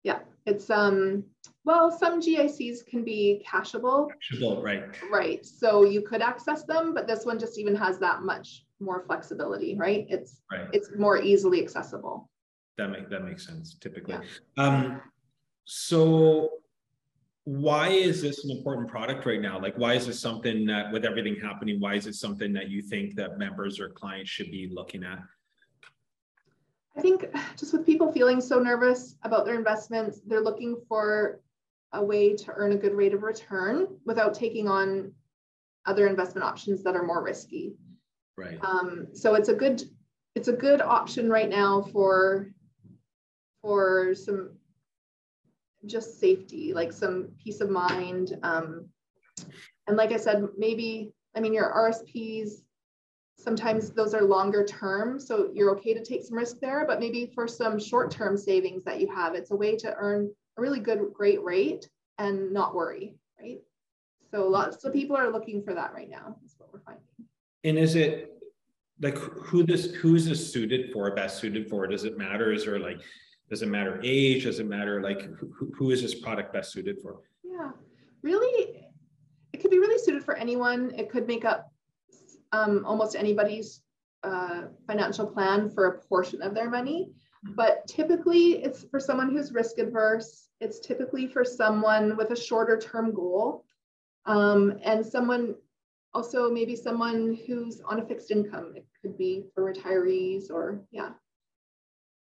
yeah 0.02 0.20
it's 0.46 0.70
um 0.70 1.25
well, 1.66 1.90
some 1.90 2.20
GICs 2.20 2.86
can 2.86 3.02
be 3.02 3.44
cashable. 3.44 4.08
Cashable, 4.32 4.62
right. 4.62 4.84
Right. 5.10 5.44
So 5.44 5.84
you 5.84 6.00
could 6.00 6.22
access 6.22 6.62
them, 6.62 6.94
but 6.94 7.08
this 7.08 7.26
one 7.26 7.40
just 7.40 7.58
even 7.58 7.75
has 7.75 7.98
that 7.98 8.22
much 8.22 8.64
more 8.78 9.02
flexibility, 9.04 9.75
right? 9.75 10.06
It's 10.08 10.42
right. 10.50 10.68
it's 10.72 10.90
more 10.96 11.18
easily 11.18 11.60
accessible. 11.60 12.30
That 12.78 12.90
make 12.90 13.10
that 13.10 13.25
makes 13.25 13.44
sense 13.44 13.76
typically. 13.80 14.14
Yeah. 14.56 14.64
Um 14.64 15.00
so 15.64 16.50
why 17.46 17.90
is 17.90 18.20
this 18.20 18.44
an 18.44 18.50
important 18.50 18.88
product 18.88 19.24
right 19.24 19.40
now? 19.40 19.58
Like 19.60 19.78
why 19.78 19.94
is 19.94 20.08
this 20.08 20.20
something 20.20 20.66
that 20.66 20.90
with 20.92 21.04
everything 21.04 21.36
happening, 21.36 21.78
why 21.78 21.94
is 21.94 22.08
it 22.08 22.16
something 22.16 22.52
that 22.52 22.68
you 22.70 22.82
think 22.82 23.14
that 23.14 23.38
members 23.38 23.78
or 23.78 23.88
clients 23.88 24.30
should 24.30 24.50
be 24.50 24.68
looking 24.68 25.04
at? 25.04 25.20
I 26.96 27.00
think 27.00 27.26
just 27.56 27.72
with 27.72 27.86
people 27.86 28.10
feeling 28.10 28.40
so 28.40 28.58
nervous 28.58 29.14
about 29.22 29.44
their 29.44 29.54
investments, 29.54 30.20
they're 30.26 30.42
looking 30.42 30.76
for 30.88 31.40
a 31.92 32.04
way 32.04 32.34
to 32.34 32.52
earn 32.52 32.72
a 32.72 32.76
good 32.76 32.94
rate 32.94 33.14
of 33.14 33.22
return 33.22 33.86
without 34.04 34.34
taking 34.34 34.66
on 34.66 35.12
other 35.86 36.08
investment 36.08 36.44
options 36.44 36.82
that 36.82 36.96
are 36.96 37.04
more 37.04 37.22
risky. 37.22 37.76
Right. 38.36 38.58
Um, 38.60 39.06
so 39.12 39.34
it's 39.36 39.50
a 39.50 39.54
good 39.54 39.84
it's 40.34 40.48
a 40.48 40.52
good 40.52 40.80
option 40.80 41.30
right 41.30 41.48
now 41.48 41.82
for 41.92 42.50
for 43.62 44.16
some 44.16 44.50
just 45.87 46.21
safety, 46.21 46.73
like 46.75 46.93
some 46.93 47.28
peace 47.43 47.61
of 47.61 47.71
mind. 47.71 48.38
Um, 48.43 48.88
and 49.87 49.97
like 49.97 50.12
I 50.12 50.16
said, 50.16 50.47
maybe 50.57 51.12
I 51.35 51.40
mean 51.40 51.55
your 51.55 51.73
RSPs 51.73 52.62
sometimes 53.38 53.90
those 53.90 54.14
are 54.14 54.23
longer 54.23 54.64
term, 54.64 55.21
so 55.21 55.50
you're 55.55 55.71
okay 55.76 55.95
to 55.95 56.05
take 56.05 56.25
some 56.25 56.37
risk 56.37 56.59
there. 56.61 56.85
But 56.87 57.00
maybe 57.00 57.31
for 57.35 57.47
some 57.47 57.78
short 57.78 58.11
term 58.11 58.37
savings 58.37 58.85
that 58.85 59.00
you 59.00 59.12
have, 59.14 59.35
it's 59.35 59.50
a 59.50 59.57
way 59.57 59.76
to 59.76 59.95
earn 59.97 60.31
a 60.57 60.61
really 60.61 60.81
good, 60.81 61.12
great 61.12 61.43
rate 61.43 61.88
and 62.19 62.52
not 62.52 62.75
worry, 62.75 63.14
right? 63.40 63.59
So 64.31 64.49
lots 64.49 64.85
of 64.85 64.93
people 64.93 65.16
are 65.16 65.31
looking 65.31 65.62
for 65.62 65.75
that 65.75 65.93
right 65.95 66.11
now. 66.11 66.37
That's 66.40 66.57
what 66.59 66.73
we're 66.73 66.81
finding. 66.81 67.05
And 67.64 67.78
is 67.78 67.95
it 67.95 68.33
like 69.00 69.19
who 69.19 69.62
this 69.62 69.95
who 69.95 70.14
is 70.14 70.26
this 70.26 70.52
suited 70.52 70.93
for? 70.93 71.11
Best 71.14 71.38
suited 71.38 71.69
for? 71.69 71.87
Does 71.87 72.05
it 72.05 72.19
matter? 72.19 72.52
Is 72.52 72.64
there 72.64 72.78
like 72.78 73.00
does 73.48 73.62
it 73.62 73.68
matter 73.68 74.00
age? 74.02 74.44
Does 74.44 74.58
it 74.58 74.66
matter 74.66 75.02
like 75.02 75.22
who, 75.22 75.72
who 75.76 75.90
is 75.90 76.02
this 76.02 76.14
product 76.14 76.52
best 76.52 76.72
suited 76.72 76.98
for? 77.00 77.20
Yeah, 77.44 77.70
really, 78.22 78.86
it 79.52 79.60
could 79.60 79.70
be 79.70 79.78
really 79.78 80.02
suited 80.02 80.24
for 80.24 80.34
anyone. 80.34 80.92
It 80.96 81.10
could 81.10 81.26
make 81.26 81.44
up 81.44 81.72
um, 82.52 82.84
almost 82.84 83.14
anybody's 83.14 83.82
uh, 84.22 84.62
financial 84.86 85.26
plan 85.26 85.70
for 85.70 85.86
a 85.86 85.98
portion 86.08 86.42
of 86.42 86.54
their 86.54 86.68
money. 86.68 87.12
But 87.54 87.86
typically, 87.86 88.62
it's 88.64 88.84
for 88.90 88.98
someone 88.98 89.30
who's 89.30 89.52
risk 89.52 89.78
adverse. 89.78 90.48
It's 90.60 90.80
typically 90.80 91.28
for 91.28 91.44
someone 91.44 92.16
with 92.16 92.30
a 92.30 92.36
shorter 92.36 92.78
term 92.78 93.14
goal, 93.14 93.64
um, 94.24 94.78
and 94.82 95.06
someone 95.06 95.54
also 96.14 96.50
maybe 96.50 96.74
someone 96.74 97.38
who's 97.46 97.80
on 97.82 98.00
a 98.00 98.06
fixed 98.06 98.30
income. 98.30 98.72
It 98.74 98.86
could 99.00 99.16
be 99.16 99.44
for 99.54 99.72
retirees 99.72 100.50
or 100.50 100.82
yeah. 100.90 101.10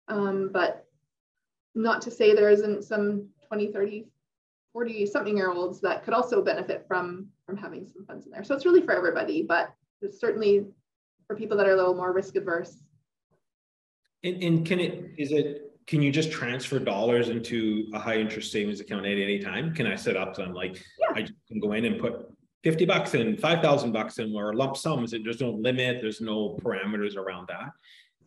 Um, 0.08 0.50
but 0.52 0.81
not 1.74 2.02
to 2.02 2.10
say 2.10 2.34
there 2.34 2.50
isn't 2.50 2.84
some 2.84 3.28
20, 3.48 3.72
30, 3.72 4.06
40 4.72 5.06
something 5.06 5.36
year 5.36 5.50
olds 5.50 5.80
that 5.80 6.04
could 6.04 6.14
also 6.14 6.42
benefit 6.42 6.84
from 6.86 7.28
from 7.46 7.56
having 7.56 7.86
some 7.86 8.04
funds 8.06 8.26
in 8.26 8.32
there. 8.32 8.44
So 8.44 8.54
it's 8.54 8.64
really 8.64 8.82
for 8.82 8.92
everybody, 8.92 9.42
but 9.42 9.74
it's 10.00 10.20
certainly 10.20 10.66
for 11.26 11.36
people 11.36 11.56
that 11.56 11.66
are 11.66 11.72
a 11.72 11.76
little 11.76 11.94
more 11.94 12.12
risk 12.12 12.36
adverse 12.36 12.82
and, 14.24 14.42
and 14.42 14.66
can 14.66 14.80
it, 14.80 15.10
is 15.18 15.32
it, 15.32 15.72
can 15.86 16.00
you 16.00 16.12
just 16.12 16.30
transfer 16.30 16.78
dollars 16.78 17.28
into 17.28 17.88
a 17.92 17.98
high 17.98 18.18
interest 18.18 18.52
savings 18.52 18.80
account 18.80 19.04
at 19.04 19.18
any 19.18 19.38
time? 19.40 19.74
Can 19.74 19.86
I 19.86 19.96
set 19.96 20.16
up 20.16 20.36
some 20.36 20.54
like, 20.54 20.76
yeah. 21.00 21.22
I 21.22 21.26
can 21.48 21.60
go 21.60 21.72
in 21.72 21.84
and 21.84 22.00
put 22.00 22.28
50 22.62 22.84
bucks 22.84 23.14
in, 23.14 23.36
5,000 23.36 23.90
bucks 23.90 24.18
in, 24.18 24.34
or 24.34 24.54
lump 24.54 24.76
sums? 24.76 25.10
There's 25.10 25.40
no 25.40 25.50
limit, 25.50 25.98
there's 26.00 26.20
no 26.20 26.56
parameters 26.62 27.16
around 27.16 27.48
that. 27.48 27.72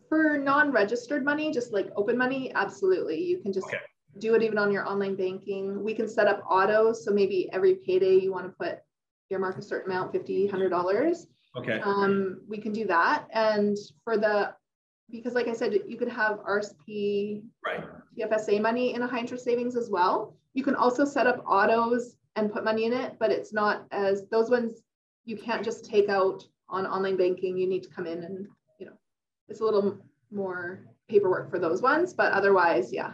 For 0.09 0.37
non-registered 0.37 1.23
money, 1.23 1.51
just 1.51 1.73
like 1.73 1.89
open 1.95 2.17
money, 2.17 2.51
absolutely. 2.53 3.23
You 3.23 3.39
can 3.39 3.51
just 3.51 3.67
okay. 3.67 3.79
do 4.19 4.35
it 4.35 4.43
even 4.43 4.57
on 4.57 4.71
your 4.71 4.87
online 4.87 5.15
banking. 5.15 5.83
We 5.83 5.93
can 5.93 6.07
set 6.07 6.27
up 6.27 6.43
autos. 6.49 7.03
So 7.03 7.11
maybe 7.11 7.49
every 7.51 7.75
payday 7.75 8.15
you 8.15 8.31
want 8.31 8.45
to 8.45 8.55
put 8.57 8.79
earmark 9.29 9.57
a 9.57 9.61
certain 9.61 9.91
amount, 9.91 10.11
50, 10.11 10.47
$100. 10.47 11.25
Okay. 11.57 11.79
Um, 11.79 12.41
we 12.47 12.57
can 12.57 12.71
do 12.71 12.85
that. 12.85 13.27
And 13.31 13.77
for 14.03 14.17
the 14.17 14.53
because 15.09 15.33
like 15.33 15.47
I 15.47 15.53
said, 15.53 15.77
you 15.87 15.97
could 15.97 16.09
have 16.09 16.39
RSP, 16.39 17.43
right. 17.65 17.83
TFSA 18.17 18.59
money 18.61 18.95
in 18.95 19.03
a 19.03 19.07
high 19.07 19.19
interest 19.19 19.43
savings 19.43 19.75
as 19.75 19.89
well. 19.89 20.35
You 20.53 20.63
can 20.63 20.75
also 20.75 21.05
set 21.05 21.27
up 21.27 21.43
autos 21.47 22.15
and 22.35 22.51
put 22.51 22.63
money 22.63 22.85
in 22.85 22.93
it, 22.93 23.17
but 23.19 23.31
it's 23.31 23.53
not 23.53 23.85
as 23.91 24.27
those 24.29 24.49
ones 24.49 24.81
you 25.25 25.37
can't 25.37 25.63
just 25.63 25.85
take 25.85 26.09
out 26.09 26.43
on 26.69 26.85
online 26.85 27.17
banking. 27.17 27.57
You 27.57 27.67
need 27.67 27.83
to 27.83 27.89
come 27.89 28.07
in 28.07 28.23
and 28.23 28.47
it's 29.49 29.61
a 29.61 29.63
little 29.63 29.97
more 30.31 30.85
paperwork 31.07 31.49
for 31.49 31.59
those 31.59 31.81
ones, 31.81 32.13
but 32.13 32.31
otherwise, 32.31 32.91
yeah. 32.91 33.13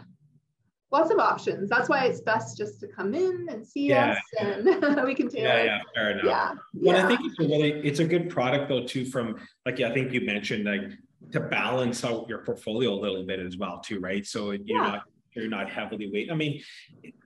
lots 0.90 1.10
of 1.10 1.18
options. 1.18 1.68
That's 1.68 1.88
why 1.88 2.04
it's 2.04 2.20
best 2.20 2.56
just 2.56 2.80
to 2.80 2.86
come 2.88 3.14
in 3.14 3.46
and 3.50 3.66
see 3.66 3.88
yeah, 3.88 4.12
us 4.12 4.18
and 4.40 5.04
we 5.04 5.14
can 5.14 5.28
tailor. 5.28 5.48
Yeah, 5.48 5.64
yeah, 5.64 5.80
fair 5.94 6.10
enough. 6.10 6.24
Yeah. 6.24 6.54
Well, 6.74 6.96
yeah. 6.96 7.04
I 7.04 7.08
think 7.08 7.20
it's 7.24 7.38
a 7.38 7.42
really 7.42 7.70
it's 7.86 8.00
a 8.00 8.04
good 8.04 8.30
product 8.30 8.68
though 8.68 8.84
too. 8.84 9.04
From 9.04 9.36
like 9.66 9.80
I 9.80 9.92
think 9.92 10.12
you 10.12 10.22
mentioned 10.22 10.64
like 10.64 10.92
to 11.32 11.40
balance 11.40 12.04
out 12.04 12.28
your 12.28 12.38
portfolio 12.38 12.92
a 12.92 13.00
little 13.00 13.24
bit 13.24 13.40
as 13.40 13.56
well 13.56 13.80
too, 13.80 14.00
right? 14.00 14.26
So 14.26 14.50
you're 14.52 14.82
yeah. 14.82 14.88
not 14.88 15.02
you're 15.34 15.48
not 15.48 15.70
heavily 15.70 16.10
weight. 16.12 16.30
I 16.30 16.34
mean, 16.34 16.62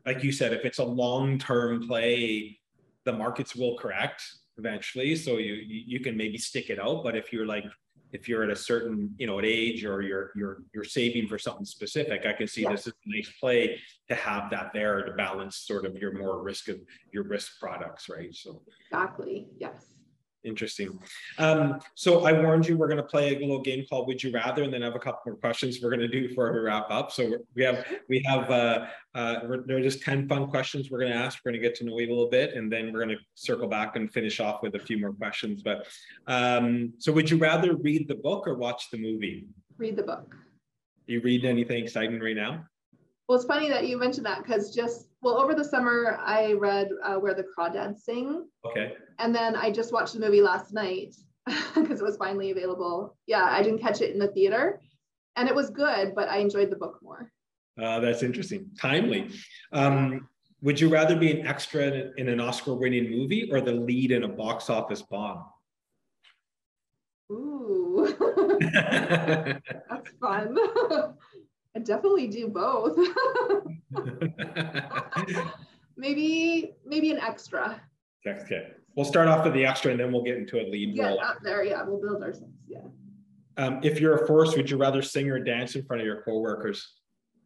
like 0.05 0.23
you 0.23 0.33
said, 0.33 0.53
if 0.53 0.65
it's 0.65 0.79
a 0.79 0.85
long 0.85 1.39
term 1.39 1.87
play, 1.87 2.59
the 3.05 3.13
markets 3.13 3.57
will 3.57 3.77
correct 3.77 4.23
eventually. 4.59 5.17
So 5.17 5.39
you 5.39 5.55
you 5.55 6.01
can 6.01 6.17
maybe 6.17 6.39
stick 6.39 6.71
it 6.71 6.79
out. 6.79 7.03
But 7.03 7.17
if 7.17 7.33
you're 7.33 7.47
like 7.47 7.65
if 8.13 8.29
you're 8.29 8.45
at 8.45 8.51
a 8.51 8.57
certain 8.57 9.15
you 9.19 9.27
know 9.27 9.39
at 9.39 9.45
age 9.45 9.85
or 9.85 10.01
you're 10.03 10.31
you're 10.37 10.63
you're 10.75 10.85
saving 10.85 11.27
for 11.27 11.39
something 11.39 11.65
specific 11.65 12.25
i 12.27 12.33
can 12.33 12.47
see 12.47 12.63
yeah. 12.63 12.71
this 12.71 12.87
is 12.87 12.93
a 12.93 13.17
nice 13.17 13.33
play 13.41 13.79
to 14.09 14.15
have 14.15 14.51
that 14.51 14.71
there 14.73 15.03
to 15.05 15.13
balance 15.13 15.57
sort 15.57 15.85
of 15.85 15.97
your 15.97 16.13
more 16.17 16.43
risk 16.43 16.69
of 16.69 16.77
your 17.13 17.25
risk 17.25 17.59
products 17.61 18.09
right 18.09 18.35
so 18.35 18.63
exactly 18.91 19.49
yes 19.59 19.96
Interesting. 20.47 20.97
Um, 21.39 21.81
so 21.95 22.25
I 22.25 22.33
warned 22.33 22.69
you 22.69 22.79
we're 22.79 22.87
going 22.87 22.99
to 22.99 23.03
play 23.03 23.35
a 23.35 23.39
little 23.41 23.61
game 23.61 23.85
called 23.91 24.07
Would 24.07 24.23
You 24.23 24.31
Rather, 24.31 24.63
and 24.63 24.73
then 24.73 24.83
have 24.83 24.95
a 24.95 25.01
couple 25.01 25.21
more 25.27 25.37
questions 25.37 25.81
we're 25.83 25.91
going 25.91 26.01
to 26.01 26.09
do 26.09 26.29
before 26.29 26.53
we 26.53 26.61
wrap 26.61 26.87
up. 26.89 27.11
So 27.11 27.39
we 27.57 27.65
have 27.65 27.85
we 28.09 28.23
have 28.25 28.49
uh, 28.49 28.87
uh, 29.15 29.41
there 29.67 29.77
are 29.77 29.83
just 29.83 30.03
ten 30.03 30.29
fun 30.29 30.47
questions 30.47 30.89
we're 30.89 31.01
going 31.01 31.11
to 31.11 31.19
ask. 31.19 31.41
We're 31.45 31.51
going 31.51 31.61
to 31.61 31.69
get 31.69 31.77
to 31.79 31.85
know 31.85 31.99
you 31.99 32.07
a 32.07 32.11
little 32.11 32.31
bit, 32.31 32.55
and 32.55 32.73
then 32.73 32.93
we're 32.93 33.05
going 33.05 33.17
to 33.17 33.23
circle 33.35 33.67
back 33.67 33.97
and 33.97 34.11
finish 34.11 34.39
off 34.39 34.63
with 34.63 34.77
a 34.77 34.79
few 34.79 35.01
more 35.01 35.13
questions. 35.13 35.63
But 35.63 35.89
um, 36.29 36.93
so 36.99 37.13
would 37.13 37.29
you 37.29 37.39
rather 37.39 37.75
read 37.75 38.07
the 38.07 38.15
book 38.15 38.47
or 38.47 38.55
watch 38.55 38.91
the 38.93 38.99
movie? 38.99 39.49
Read 39.79 39.97
the 39.97 40.05
book. 40.05 40.37
You 41.07 41.21
read 41.23 41.45
anything 41.45 41.83
exciting 41.83 42.21
right 42.21 42.37
now? 42.37 42.65
Well, 43.29 43.37
it's 43.37 43.47
funny 43.47 43.69
that 43.69 43.89
you 43.89 43.99
mentioned 43.99 44.27
that 44.27 44.45
because 44.45 44.73
just 44.73 45.09
well 45.27 45.39
over 45.39 45.55
the 45.55 45.65
summer 45.65 46.19
I 46.25 46.53
read 46.53 46.89
uh, 47.03 47.17
Where 47.17 47.35
the 47.35 47.45
Crawdads 47.45 47.99
Sing. 47.99 48.47
Okay. 48.65 48.93
And 49.19 49.35
then 49.35 49.57
I 49.57 49.73
just 49.73 49.93
watched 49.93 50.15
the 50.15 50.21
movie 50.21 50.41
last 50.41 50.73
night 50.73 51.17
because 51.75 52.01
it 52.01 52.05
was 52.05 52.17
finally 52.17 52.53
available. 52.53 53.17
Yeah, 53.27 53.45
I 53.45 53.61
didn't 53.65 53.81
catch 53.81 54.01
it 54.01 54.13
in 54.13 54.21
the 54.21 54.29
theater, 54.29 54.81
and 55.35 55.49
it 55.49 55.55
was 55.55 55.71
good, 55.71 56.15
but 56.15 56.29
I 56.29 56.39
enjoyed 56.39 56.71
the 56.71 56.77
book 56.77 57.01
more. 57.03 57.33
Uh, 57.81 57.99
that's 57.99 58.23
interesting. 58.23 58.71
Timely. 58.81 59.29
Um, 59.73 60.29
would 60.63 60.81
you 60.81 60.89
rather 60.89 61.17
be 61.17 61.33
an 61.33 61.47
extra 61.47 62.13
in 62.17 62.29
an 62.29 62.41
Oscar-winning 62.41 63.11
movie 63.11 63.51
or 63.53 63.61
the 63.61 63.73
lead 63.73 64.13
in 64.13 64.23
a 64.23 64.29
box 64.29 64.71
office 64.71 65.03
bomb? 65.03 65.45
Ooh, 67.33 68.15
that's 68.73 70.11
fun. 70.21 70.57
I 71.77 71.79
definitely 71.79 72.27
do 72.27 72.49
both. 72.49 72.99
maybe 75.99 76.75
maybe 76.87 77.11
an 77.11 77.19
extra. 77.19 77.83
Okay. 78.27 78.69
We'll 78.97 79.05
start 79.05 79.29
off 79.29 79.45
with 79.45 79.53
the 79.53 79.67
extra 79.67 79.91
and 79.91 80.01
then 80.01 80.11
we'll 80.11 80.23
get 80.23 80.39
into 80.39 80.59
a 80.59 80.65
lead 80.65 80.97
yeah, 80.97 81.09
role. 81.09 81.21
up 81.21 81.43
there, 81.43 81.63
yeah, 81.63 81.83
we'll 81.83 82.01
build 82.01 82.23
ourselves. 82.23 82.55
Yeah. 82.67 82.79
Um, 83.59 83.81
if 83.83 84.01
you're 84.01 84.25
a 84.25 84.27
force, 84.27 84.57
would 84.57 84.71
you 84.71 84.79
rather 84.79 85.03
sing 85.03 85.29
or 85.29 85.39
dance 85.39 85.77
in 85.77 85.85
front 85.85 86.01
of 86.01 86.07
your 86.07 86.23
coworkers? 86.23 86.95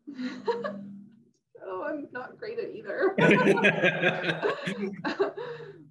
oh, 0.17 1.87
I'm 1.89 2.07
not 2.13 2.39
great 2.39 2.61
at 2.61 2.73
either. 2.73 3.17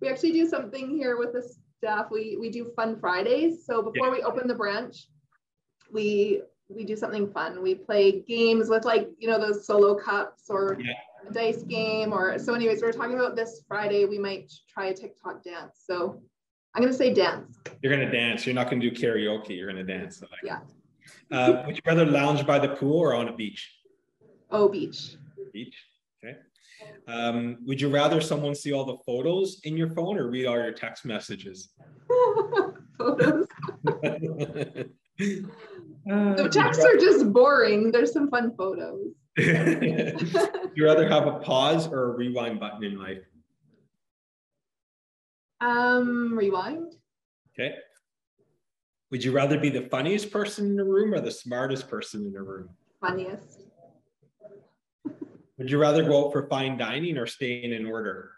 we 0.02 0.08
actually 0.08 0.32
do 0.32 0.48
something 0.48 0.90
here 0.90 1.18
with 1.18 1.34
the 1.34 1.42
staff. 1.78 2.06
We 2.10 2.38
we 2.40 2.50
do 2.50 2.72
fun 2.74 2.98
Fridays. 3.02 3.66
So 3.66 3.82
before 3.82 4.08
yeah. 4.08 4.14
we 4.14 4.24
open 4.24 4.48
the 4.48 4.56
branch, 4.56 5.10
we 5.92 6.42
we 6.70 6.86
do 6.86 6.96
something 6.96 7.32
fun. 7.32 7.62
We 7.62 7.76
play 7.76 8.22
games 8.22 8.70
with 8.70 8.86
like, 8.86 9.10
you 9.18 9.28
know, 9.28 9.40
those 9.40 9.66
solo 9.66 9.96
cups 9.96 10.50
or 10.50 10.78
yeah. 10.80 10.94
a 11.28 11.34
dice 11.34 11.64
game 11.64 12.14
or 12.14 12.38
so 12.38 12.54
anyways, 12.54 12.82
we 12.82 12.88
are 12.88 12.94
talking 12.94 13.16
about 13.16 13.36
this 13.36 13.64
Friday, 13.68 14.06
we 14.06 14.20
might 14.20 14.52
try 14.72 14.88
a 14.88 14.94
TikTok 14.94 15.44
dance. 15.44 15.84
So 15.86 16.22
I'm 16.76 16.82
going 16.82 16.94
to 16.94 16.98
say 16.98 17.14
dance. 17.14 17.58
You're 17.82 17.96
going 17.96 18.10
to 18.10 18.16
dance. 18.16 18.46
You're 18.46 18.56
not 18.56 18.70
going 18.70 18.80
to 18.82 18.90
do 18.90 18.96
karaoke. 18.96 19.58
You're 19.58 19.72
going 19.72 19.86
to 19.86 19.98
dance. 19.98 20.22
Like 20.22 20.32
yeah. 20.44 20.60
Uh, 21.32 21.64
would 21.66 21.76
you 21.76 21.82
rather 21.86 22.06
lounge 22.06 22.46
by 22.46 22.60
the 22.60 22.70
pool 22.70 23.00
or 23.00 23.16
on 23.16 23.28
a 23.28 23.36
beach? 23.36 23.72
Oh, 24.52 24.70
beach. 24.70 25.16
Beach. 25.52 25.76
Okay. 26.24 26.38
Um, 27.08 27.58
would 27.66 27.82
you 27.82 27.90
rather 27.90 28.22
someone 28.22 28.54
see 28.54 28.74
all 28.74 28.86
the 28.86 28.98
photos 29.06 29.60
in 29.64 29.76
your 29.76 29.90
phone 29.90 30.18
or 30.18 30.30
read 30.30 30.46
all 30.46 30.56
your 30.56 30.72
text 30.72 31.06
messages? 31.06 31.70
photos. 32.98 33.48
Uh, 35.20 36.34
the 36.34 36.50
texts 36.52 36.84
are 36.84 36.98
just 36.98 37.32
boring. 37.32 37.92
There's 37.92 38.14
some 38.14 38.30
fun 38.30 38.54
photos. 38.58 39.14
you 39.38 40.86
rather 40.86 41.08
have 41.08 41.28
a 41.28 41.40
pause 41.40 41.88
or 41.88 42.14
a 42.14 42.18
rewind 42.18 42.60
button 42.60 42.84
in 42.84 42.98
life? 42.98 43.22
Um, 45.62 46.38
rewind. 46.38 46.94
Okay. 47.54 47.76
Would 49.12 49.24
you 49.24 49.32
rather 49.32 49.60
be 49.60 49.70
the 49.70 49.90
funniest 49.90 50.32
person 50.32 50.68
in 50.68 50.76
the 50.76 50.84
room 50.84 51.14
or 51.14 51.20
the 51.20 51.32
smartest 51.32 51.90
person 51.90 52.26
in 52.26 52.32
the 52.32 52.42
room? 52.42 52.70
Funniest. 53.02 53.62
Would 55.58 55.70
you 55.70 55.78
rather 55.78 56.04
go 56.04 56.28
out 56.28 56.32
for 56.32 56.48
fine 56.48 56.78
dining 56.78 57.18
or 57.18 57.26
staying 57.26 57.66
in 57.66 57.74
an 57.74 57.86
order? 57.86 58.32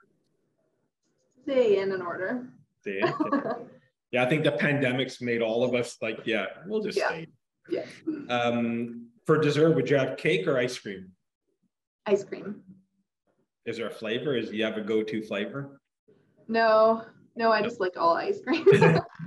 Stay 1.43 1.79
in 1.79 1.91
an 1.91 2.01
order. 2.01 2.47
Stay 2.81 2.99
in. 3.01 3.13
yeah, 4.11 4.23
I 4.23 4.29
think 4.29 4.43
the 4.43 4.51
pandemic's 4.51 5.21
made 5.21 5.41
all 5.41 5.63
of 5.63 5.73
us 5.73 5.97
like, 6.01 6.19
yeah, 6.25 6.45
we'll 6.67 6.81
just 6.81 6.97
yeah. 6.97 7.07
stay. 7.07 7.27
Yeah. 7.69 7.85
Um, 8.29 9.07
for 9.25 9.37
dessert, 9.37 9.75
would 9.75 9.89
you 9.89 9.97
have 9.97 10.17
cake 10.17 10.47
or 10.47 10.57
ice 10.57 10.77
cream? 10.77 11.11
Ice 12.05 12.23
cream. 12.23 12.61
Is 13.65 13.77
there 13.77 13.87
a 13.87 13.93
flavor? 13.93 14.35
Is 14.35 14.51
you 14.51 14.63
have 14.63 14.77
a 14.77 14.81
go-to 14.81 15.21
flavor? 15.21 15.79
No, 16.47 17.05
no, 17.35 17.51
I 17.51 17.61
just 17.61 17.79
like 17.79 17.93
all 17.95 18.15
ice 18.15 18.41
cream. 18.41 18.65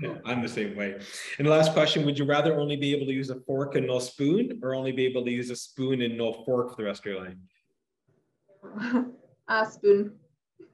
yeah, 0.03 0.19
I'm 0.27 0.43
the 0.43 0.49
same 0.49 0.77
way. 0.77 1.01
And 1.39 1.47
the 1.47 1.51
last 1.51 1.73
question, 1.73 2.05
would 2.05 2.19
you 2.19 2.27
rather 2.27 2.59
only 2.59 2.77
be 2.77 2.95
able 2.95 3.07
to 3.07 3.13
use 3.13 3.31
a 3.31 3.41
fork 3.41 3.77
and 3.77 3.87
no 3.87 3.99
spoon 3.99 4.61
or 4.63 4.75
only 4.75 4.93
be 4.93 5.07
able 5.07 5.25
to 5.25 5.31
use 5.31 5.51
a 5.51 5.57
spoon 5.57 6.03
and 6.03 6.19
no 6.19 6.33
fork 6.45 6.71
for 6.71 6.83
the 6.83 6.85
rest 6.85 7.01
of 7.01 7.07
your 7.07 7.21
life? 7.25 9.05
uh, 9.49 9.65
spoon. 9.65 10.13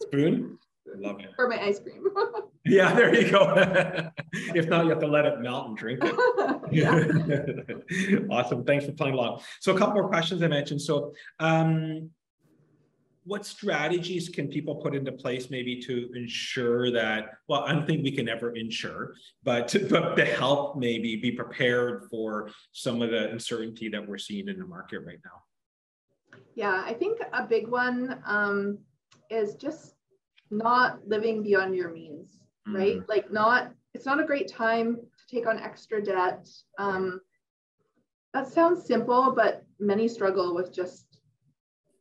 Spoon? 0.03 0.59
Love 0.98 1.20
it. 1.20 1.31
For 1.37 1.48
my 1.48 1.62
ice 1.62 1.79
cream. 1.79 2.05
yeah, 2.64 2.92
there 2.94 3.14
you 3.14 3.31
go. 3.31 3.55
if 4.33 4.68
not, 4.68 4.85
you 4.85 4.90
have 4.90 5.00
to 5.00 5.07
let 5.07 5.24
it 5.24 5.40
melt 5.40 5.68
and 5.68 5.76
drink 5.76 6.00
it. 6.03 8.26
awesome. 8.31 8.64
Thanks 8.64 8.85
for 8.85 8.92
playing 8.92 9.14
along. 9.14 9.40
So 9.61 9.74
a 9.74 9.79
couple 9.79 9.94
more 9.94 10.09
questions 10.09 10.42
I 10.42 10.48
mentioned. 10.48 10.83
So 10.83 11.12
um, 11.38 12.11
what 13.24 13.44
strategies 13.44 14.29
can 14.29 14.48
people 14.48 14.76
put 14.76 14.94
into 14.94 15.12
place 15.12 15.50
maybe 15.50 15.81
to 15.81 16.11
ensure 16.14 16.90
that 16.90 17.31
well 17.48 17.64
i 17.64 17.72
don't 17.72 17.87
think 17.87 18.03
we 18.03 18.11
can 18.11 18.29
ever 18.29 18.55
ensure 18.57 19.14
but 19.42 19.68
to, 19.68 19.87
but 19.88 20.16
to 20.16 20.24
help 20.24 20.76
maybe 20.76 21.16
be 21.16 21.31
prepared 21.31 22.05
for 22.11 22.50
some 22.72 23.03
of 23.03 23.11
the 23.11 23.31
uncertainty 23.31 23.88
that 23.88 24.07
we're 24.07 24.18
seeing 24.18 24.48
in 24.48 24.59
the 24.59 24.66
market 24.66 25.00
right 25.07 25.20
now 25.24 26.40
yeah 26.55 26.83
i 26.87 26.94
think 26.94 27.20
a 27.35 27.46
big 27.46 27.68
one 27.68 28.20
um, 28.24 28.79
is 29.29 29.55
just 29.55 29.94
not 30.50 31.06
living 31.06 31.42
beyond 31.42 31.76
your 31.76 31.90
means, 31.90 32.38
mm-hmm. 32.66 32.76
right? 32.76 33.08
Like 33.08 33.32
not, 33.32 33.72
it's 33.94 34.06
not 34.06 34.20
a 34.20 34.26
great 34.26 34.48
time 34.48 34.96
to 34.96 35.34
take 35.34 35.46
on 35.46 35.58
extra 35.58 36.02
debt. 36.02 36.48
Um, 36.78 37.20
that 38.34 38.48
sounds 38.48 38.86
simple, 38.86 39.32
but 39.34 39.64
many 39.78 40.08
struggle 40.08 40.54
with 40.54 40.72
just, 40.72 41.20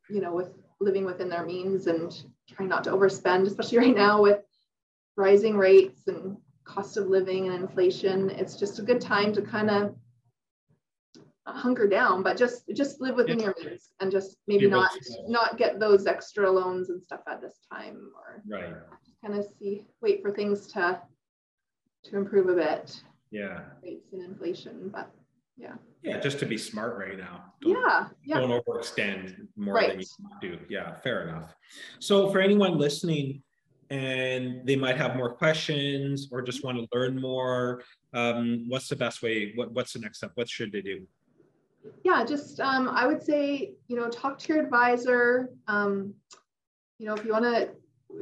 you 0.09 0.21
know, 0.21 0.33
with 0.33 0.51
living 0.79 1.05
within 1.05 1.29
their 1.29 1.45
means 1.45 1.87
and 1.87 2.23
trying 2.49 2.69
not 2.69 2.83
to 2.85 2.91
overspend, 2.91 3.47
especially 3.47 3.77
right 3.85 3.95
now 3.95 4.21
with 4.21 4.41
rising 5.15 5.57
rates 5.57 6.07
and 6.07 6.37
cost 6.63 6.97
of 6.97 7.07
living 7.07 7.47
and 7.47 7.55
inflation. 7.55 8.29
It's 8.29 8.55
just 8.55 8.79
a 8.79 8.83
good 8.83 9.01
time 9.01 9.33
to 9.33 9.41
kind 9.41 9.69
of 9.69 9.95
hunker 11.55 11.87
down, 11.87 12.23
but 12.23 12.37
just 12.37 12.63
just 12.75 13.01
live 13.01 13.15
within 13.15 13.39
yeah. 13.39 13.45
your 13.45 13.55
means 13.63 13.89
and 13.99 14.11
just 14.11 14.37
maybe 14.47 14.67
not 14.67 14.91
not 15.27 15.57
get 15.57 15.79
those 15.79 16.07
extra 16.07 16.49
loans 16.49 16.89
and 16.89 17.01
stuff 17.01 17.21
at 17.27 17.41
this 17.41 17.59
time 17.71 18.11
or 18.15 18.41
right. 18.47 18.73
kind 19.23 19.37
of 19.37 19.45
see 19.59 19.85
wait 20.01 20.21
for 20.21 20.31
things 20.31 20.67
to 20.67 21.01
to 22.03 22.17
improve 22.17 22.49
a 22.49 22.55
bit. 22.55 23.01
Yeah. 23.31 23.61
Rates 23.83 24.13
and 24.13 24.23
inflation, 24.23 24.89
but 24.91 25.11
yeah. 25.57 25.73
Yeah, 26.01 26.19
just 26.19 26.39
to 26.39 26.45
be 26.45 26.57
smart 26.57 26.97
right 26.97 27.17
now. 27.17 27.53
Don't, 27.61 27.73
yeah, 27.73 28.07
yeah. 28.23 28.39
Don't 28.39 28.63
overextend 28.65 29.47
more 29.57 29.75
right. 29.75 29.89
than 29.89 29.99
you 29.99 30.57
do. 30.57 30.59
Yeah, 30.69 30.95
fair 30.95 31.27
enough. 31.27 31.53
So 31.99 32.29
for 32.29 32.39
anyone 32.39 32.77
listening 32.77 33.43
and 33.89 34.65
they 34.65 34.77
might 34.77 34.95
have 34.95 35.17
more 35.17 35.33
questions 35.33 36.29
or 36.31 36.41
just 36.41 36.63
want 36.63 36.77
to 36.77 36.87
learn 36.97 37.19
more, 37.19 37.83
um, 38.13 38.65
what's 38.69 38.87
the 38.87 38.95
best 38.95 39.21
way? 39.21 39.51
What, 39.55 39.73
what's 39.73 39.93
the 39.93 39.99
next 39.99 40.19
step? 40.19 40.31
What 40.35 40.47
should 40.47 40.71
they 40.71 40.81
do? 40.81 41.05
Yeah, 42.03 42.23
just 42.25 42.59
um, 42.59 42.89
I 42.89 43.07
would 43.07 43.21
say, 43.23 43.73
you 43.87 43.95
know, 43.95 44.09
talk 44.09 44.37
to 44.39 44.53
your 44.53 44.63
advisor. 44.63 45.49
Um, 45.67 46.13
you 46.97 47.07
know, 47.07 47.13
if 47.13 47.25
you 47.25 47.31
want 47.31 47.45
to, 47.45 47.69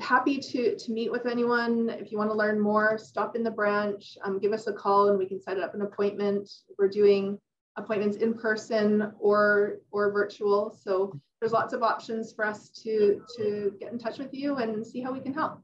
happy 0.01 0.37
to 0.37 0.75
to 0.75 0.91
meet 0.91 1.11
with 1.11 1.25
anyone. 1.25 1.89
If 1.89 2.11
you 2.11 2.17
want 2.17 2.29
to 2.29 2.35
learn 2.35 2.59
more, 2.59 2.97
stop 2.97 3.35
in 3.35 3.43
the 3.43 3.51
branch, 3.51 4.17
um, 4.23 4.39
give 4.39 4.53
us 4.53 4.67
a 4.67 4.73
call, 4.73 5.09
and 5.09 5.17
we 5.17 5.25
can 5.25 5.41
set 5.41 5.59
up 5.59 5.73
an 5.73 5.81
appointment. 5.81 6.49
We're 6.77 6.89
doing 6.89 7.39
appointments 7.77 8.17
in 8.17 8.33
person 8.33 9.11
or 9.19 9.77
or 9.91 10.11
virtual. 10.11 10.77
So 10.83 11.19
there's 11.39 11.51
lots 11.51 11.73
of 11.73 11.83
options 11.83 12.33
for 12.33 12.45
us 12.45 12.69
to 12.83 13.21
to 13.37 13.73
get 13.79 13.91
in 13.91 13.99
touch 13.99 14.17
with 14.17 14.33
you 14.33 14.57
and 14.57 14.85
see 14.85 15.01
how 15.01 15.11
we 15.11 15.19
can 15.19 15.33
help. 15.33 15.59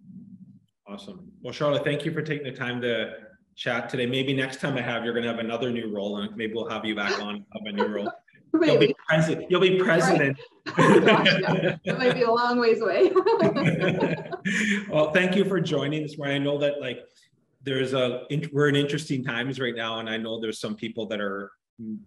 Awesome. 0.88 1.32
Well, 1.42 1.54
Charla, 1.54 1.84
thank 1.84 2.06
you 2.06 2.12
for 2.12 2.22
taking 2.22 2.44
the 2.44 2.52
time 2.52 2.82
to 2.82 3.14
chat 3.56 3.90
today. 3.90 4.06
Maybe 4.06 4.34
next 4.34 4.60
time 4.60 4.78
I 4.78 4.82
have, 4.82 5.04
you're 5.04 5.14
going 5.14 5.24
to 5.24 5.30
have 5.30 5.40
another 5.40 5.72
new 5.72 5.94
role, 5.94 6.18
and 6.18 6.36
maybe 6.36 6.54
we'll 6.54 6.70
have 6.70 6.86
you 6.86 6.96
back 6.96 7.20
on 7.22 7.46
of 7.54 7.62
a 7.66 7.72
new 7.72 7.88
role. 7.88 8.12
You'll 8.62 8.78
be 8.78 8.96
president. 9.08 9.50
You'll 9.50 9.62
be 9.62 9.80
president. 9.80 10.40
oh, 10.78 11.00
gosh, 11.02 11.26
yeah. 11.26 11.78
It 11.86 11.98
might 11.98 12.14
be 12.14 12.22
a 12.22 12.30
long 12.30 12.60
ways 12.60 12.82
away. 12.82 13.12
well, 14.92 15.12
thank 15.12 15.36
you 15.36 15.44
for 15.44 15.60
joining 15.60 16.04
this 16.04 16.20
morning. 16.20 16.36
I 16.36 16.38
know 16.38 16.60
that 16.60 16.80
like 16.80 17.00
there's 17.64 17.94
a 17.94 18.28
we're 18.52 18.70
in 18.70 18.76
interesting 18.76 19.24
times 19.24 19.60
right 19.60 19.76
now, 19.76 20.00
and 20.00 20.08
I 20.08 20.18
know 20.18 20.40
there's 20.40 20.60
some 20.60 20.76
people 20.76 21.08
that 21.08 21.20
are 21.20 21.52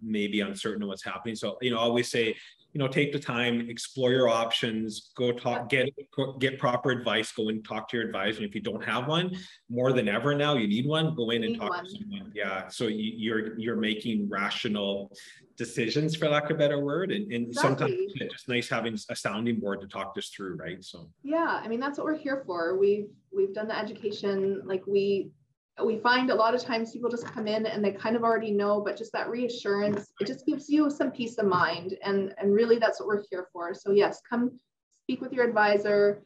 maybe 0.01 0.39
uncertain 0.39 0.83
of 0.83 0.87
what's 0.87 1.03
happening. 1.03 1.35
So 1.35 1.57
you 1.61 1.71
know, 1.71 1.79
I 1.79 1.81
always 1.81 2.09
say 2.09 2.33
you 2.77 2.83
know 2.83 2.87
take 2.87 3.11
the 3.11 3.17
time 3.17 3.67
explore 3.71 4.11
your 4.11 4.29
options 4.29 5.09
go 5.15 5.31
talk 5.31 5.67
get 5.67 5.89
get 6.37 6.59
proper 6.59 6.91
advice 6.91 7.31
go 7.31 7.49
and 7.49 7.65
talk 7.65 7.89
to 7.89 7.97
your 7.97 8.05
advisor. 8.05 8.37
And 8.37 8.47
if 8.47 8.53
you 8.53 8.61
don't 8.61 8.83
have 8.83 9.07
one 9.07 9.35
more 9.67 9.93
than 9.93 10.07
ever 10.07 10.35
now 10.35 10.53
you 10.53 10.67
need 10.67 10.85
one 10.85 11.15
go 11.15 11.31
in 11.31 11.43
and 11.43 11.57
talk 11.57 11.71
one. 11.71 11.85
to 11.85 11.89
someone. 11.89 12.31
Yeah 12.35 12.67
so 12.67 12.85
you, 12.85 13.13
you're 13.17 13.59
you're 13.59 13.77
making 13.77 14.29
rational 14.29 15.11
decisions 15.57 16.15
for 16.15 16.29
lack 16.29 16.51
of 16.51 16.57
a 16.57 16.59
better 16.59 16.79
word. 16.79 17.11
And, 17.11 17.31
and 17.33 17.47
exactly. 17.47 17.87
sometimes 17.87 18.13
it's 18.13 18.33
just 18.33 18.47
nice 18.47 18.69
having 18.69 18.95
a 19.09 19.15
sounding 19.15 19.59
board 19.59 19.81
to 19.81 19.87
talk 19.87 20.13
this 20.13 20.29
through 20.29 20.57
right? 20.57 20.83
So 20.83 21.09
yeah 21.23 21.59
i 21.63 21.67
mean 21.67 21.79
that's 21.79 21.97
what 21.97 22.05
we're 22.05 22.15
here 22.15 22.43
for. 22.45 22.77
We've 22.77 23.09
we've 23.35 23.55
done 23.55 23.67
the 23.67 23.77
education 23.77 24.61
like 24.65 24.85
we 24.85 25.31
we 25.85 25.99
find 25.99 26.29
a 26.31 26.35
lot 26.35 26.55
of 26.55 26.63
times 26.63 26.91
people 26.91 27.09
just 27.09 27.25
come 27.25 27.47
in 27.47 27.65
and 27.67 27.83
they 27.83 27.91
kind 27.91 28.15
of 28.15 28.23
already 28.23 28.51
know, 28.51 28.81
but 28.81 28.97
just 28.97 29.11
that 29.13 29.29
reassurance, 29.29 30.11
it 30.19 30.25
just 30.25 30.45
gives 30.45 30.69
you 30.69 30.89
some 30.89 31.11
peace 31.11 31.37
of 31.37 31.45
mind. 31.45 31.97
And, 32.03 32.33
and 32.37 32.53
really 32.53 32.79
that's 32.79 32.99
what 32.99 33.07
we're 33.07 33.23
here 33.29 33.47
for. 33.53 33.73
So 33.73 33.91
yes, 33.91 34.21
come 34.27 34.57
speak 35.03 35.21
with 35.21 35.33
your 35.33 35.45
advisor, 35.45 36.23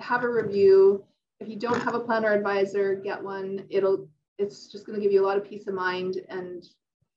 have 0.00 0.24
a 0.24 0.28
review. 0.28 1.04
If 1.38 1.48
you 1.48 1.56
don't 1.56 1.80
have 1.80 1.94
a 1.94 2.00
planner 2.00 2.32
advisor, 2.32 2.96
get 2.96 3.22
one. 3.22 3.64
It'll, 3.70 4.08
it's 4.38 4.66
just 4.66 4.84
going 4.84 4.98
to 4.98 5.02
give 5.02 5.12
you 5.12 5.24
a 5.24 5.26
lot 5.26 5.36
of 5.36 5.48
peace 5.48 5.68
of 5.68 5.74
mind 5.74 6.16
and, 6.28 6.64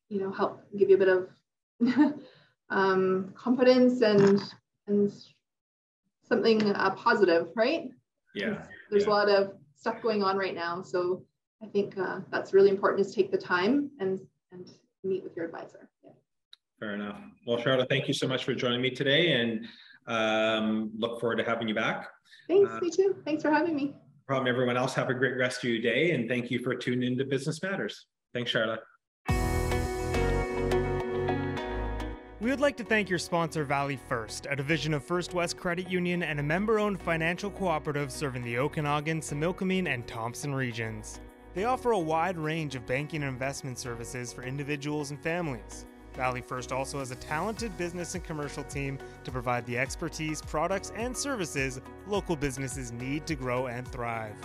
you 0.10 0.22
know, 0.22 0.32
help 0.32 0.62
give 0.78 0.90
you 0.90 0.96
a 0.96 1.00
bit 1.00 1.08
of 1.08 1.30
um, 2.70 3.34
confidence 3.36 4.02
and, 4.02 4.40
and 4.88 5.12
something 6.24 6.72
uh, 6.76 6.92
positive, 6.92 7.48
right? 7.56 7.90
Yeah. 8.36 8.64
There's 8.92 9.04
yeah. 9.04 9.10
a 9.10 9.14
lot 9.14 9.30
of 9.30 9.54
stuff 9.76 10.02
going 10.04 10.22
on 10.22 10.38
right 10.38 10.54
now. 10.54 10.84
So 10.84 11.26
I 11.64 11.68
think 11.68 11.98
uh, 11.98 12.20
that's 12.32 12.54
really 12.54 12.70
important 12.70 13.06
is 13.06 13.14
take 13.14 13.32
the 13.32 13.38
time 13.38 13.92
and, 14.00 14.20
and 14.52 14.70
meet 15.04 15.24
with 15.24 15.36
your 15.36 15.46
advisor. 15.46 15.90
Yeah. 16.04 16.12
Fair 16.80 16.96
enough. 16.96 17.20
Well, 17.46 17.58
Charla, 17.58 17.88
thank 17.88 18.08
you 18.08 18.14
so 18.14 18.28
much 18.28 18.44
for 18.44 18.56
joining 18.56 18.82
me 18.82 18.90
today 18.90 19.34
and 19.34 19.68
um, 20.08 20.92
look 20.98 21.20
forward 21.20 21.38
to 21.38 21.44
having 21.44 21.68
you 21.68 21.76
back. 21.76 22.08
Thanks, 22.48 22.72
uh, 22.72 22.80
me 22.82 22.90
too. 22.90 23.16
Thanks 23.26 23.44
for 23.44 23.52
having 23.52 23.76
me. 23.76 23.94
Problem 24.28 24.48
everyone 24.48 24.78
else. 24.78 24.94
Have 24.96 25.10
a 25.10 25.14
great 25.14 25.38
rest 25.38 25.64
of 25.64 25.70
your 25.70 25.82
day 25.82 26.12
and 26.12 26.28
thank 26.28 26.50
you 26.50 26.60
for 26.60 26.76
tuning 26.76 27.12
into 27.12 27.26
Business 27.26 27.62
Matters. 27.62 28.08
Thanks, 28.34 28.52
Charla. 28.52 28.80
We 32.40 32.50
would 32.50 32.60
like 32.60 32.76
to 32.78 32.84
thank 32.84 33.08
your 33.08 33.20
sponsor, 33.20 33.64
Valley 33.64 34.00
First, 34.10 34.48
a 34.50 34.56
division 34.56 34.96
of 34.96 35.04
First 35.04 35.36
West 35.36 35.58
Credit 35.58 35.88
Union 35.88 36.24
and 36.24 36.40
a 36.40 36.44
member 36.44 36.80
owned 36.80 37.00
financial 37.00 37.52
cooperative 37.52 38.12
serving 38.12 38.44
the 38.44 38.58
Okanagan, 38.58 39.22
Similkameen, 39.22 39.88
and 39.88 40.08
Thompson 40.08 40.56
regions. 40.56 41.20
They 41.54 41.66
offer 41.66 41.92
a 41.92 42.00
wide 42.00 42.38
range 42.38 42.76
of 42.76 42.86
banking 42.86 43.24
and 43.24 43.30
investment 43.30 43.78
services 43.78 44.32
for 44.32 44.44
individuals 44.44 45.12
and 45.12 45.20
families. 45.20 45.86
Valley 46.14 46.42
First 46.42 46.72
also 46.72 47.00
has 47.00 47.12
a 47.12 47.16
talented 47.16 47.78
business 47.78 48.16
and 48.16 48.24
commercial 48.24 48.64
team 48.64 48.98
to 49.26 49.32
provide 49.32 49.66
the 49.66 49.78
expertise, 49.78 50.42
products, 50.42 50.92
and 50.96 51.16
services 51.16 51.82
local 52.08 52.36
businesses 52.36 52.92
need 52.94 53.26
to 53.28 53.36
grow 53.36 53.68
and 53.68 53.88
thrive. 53.88 54.36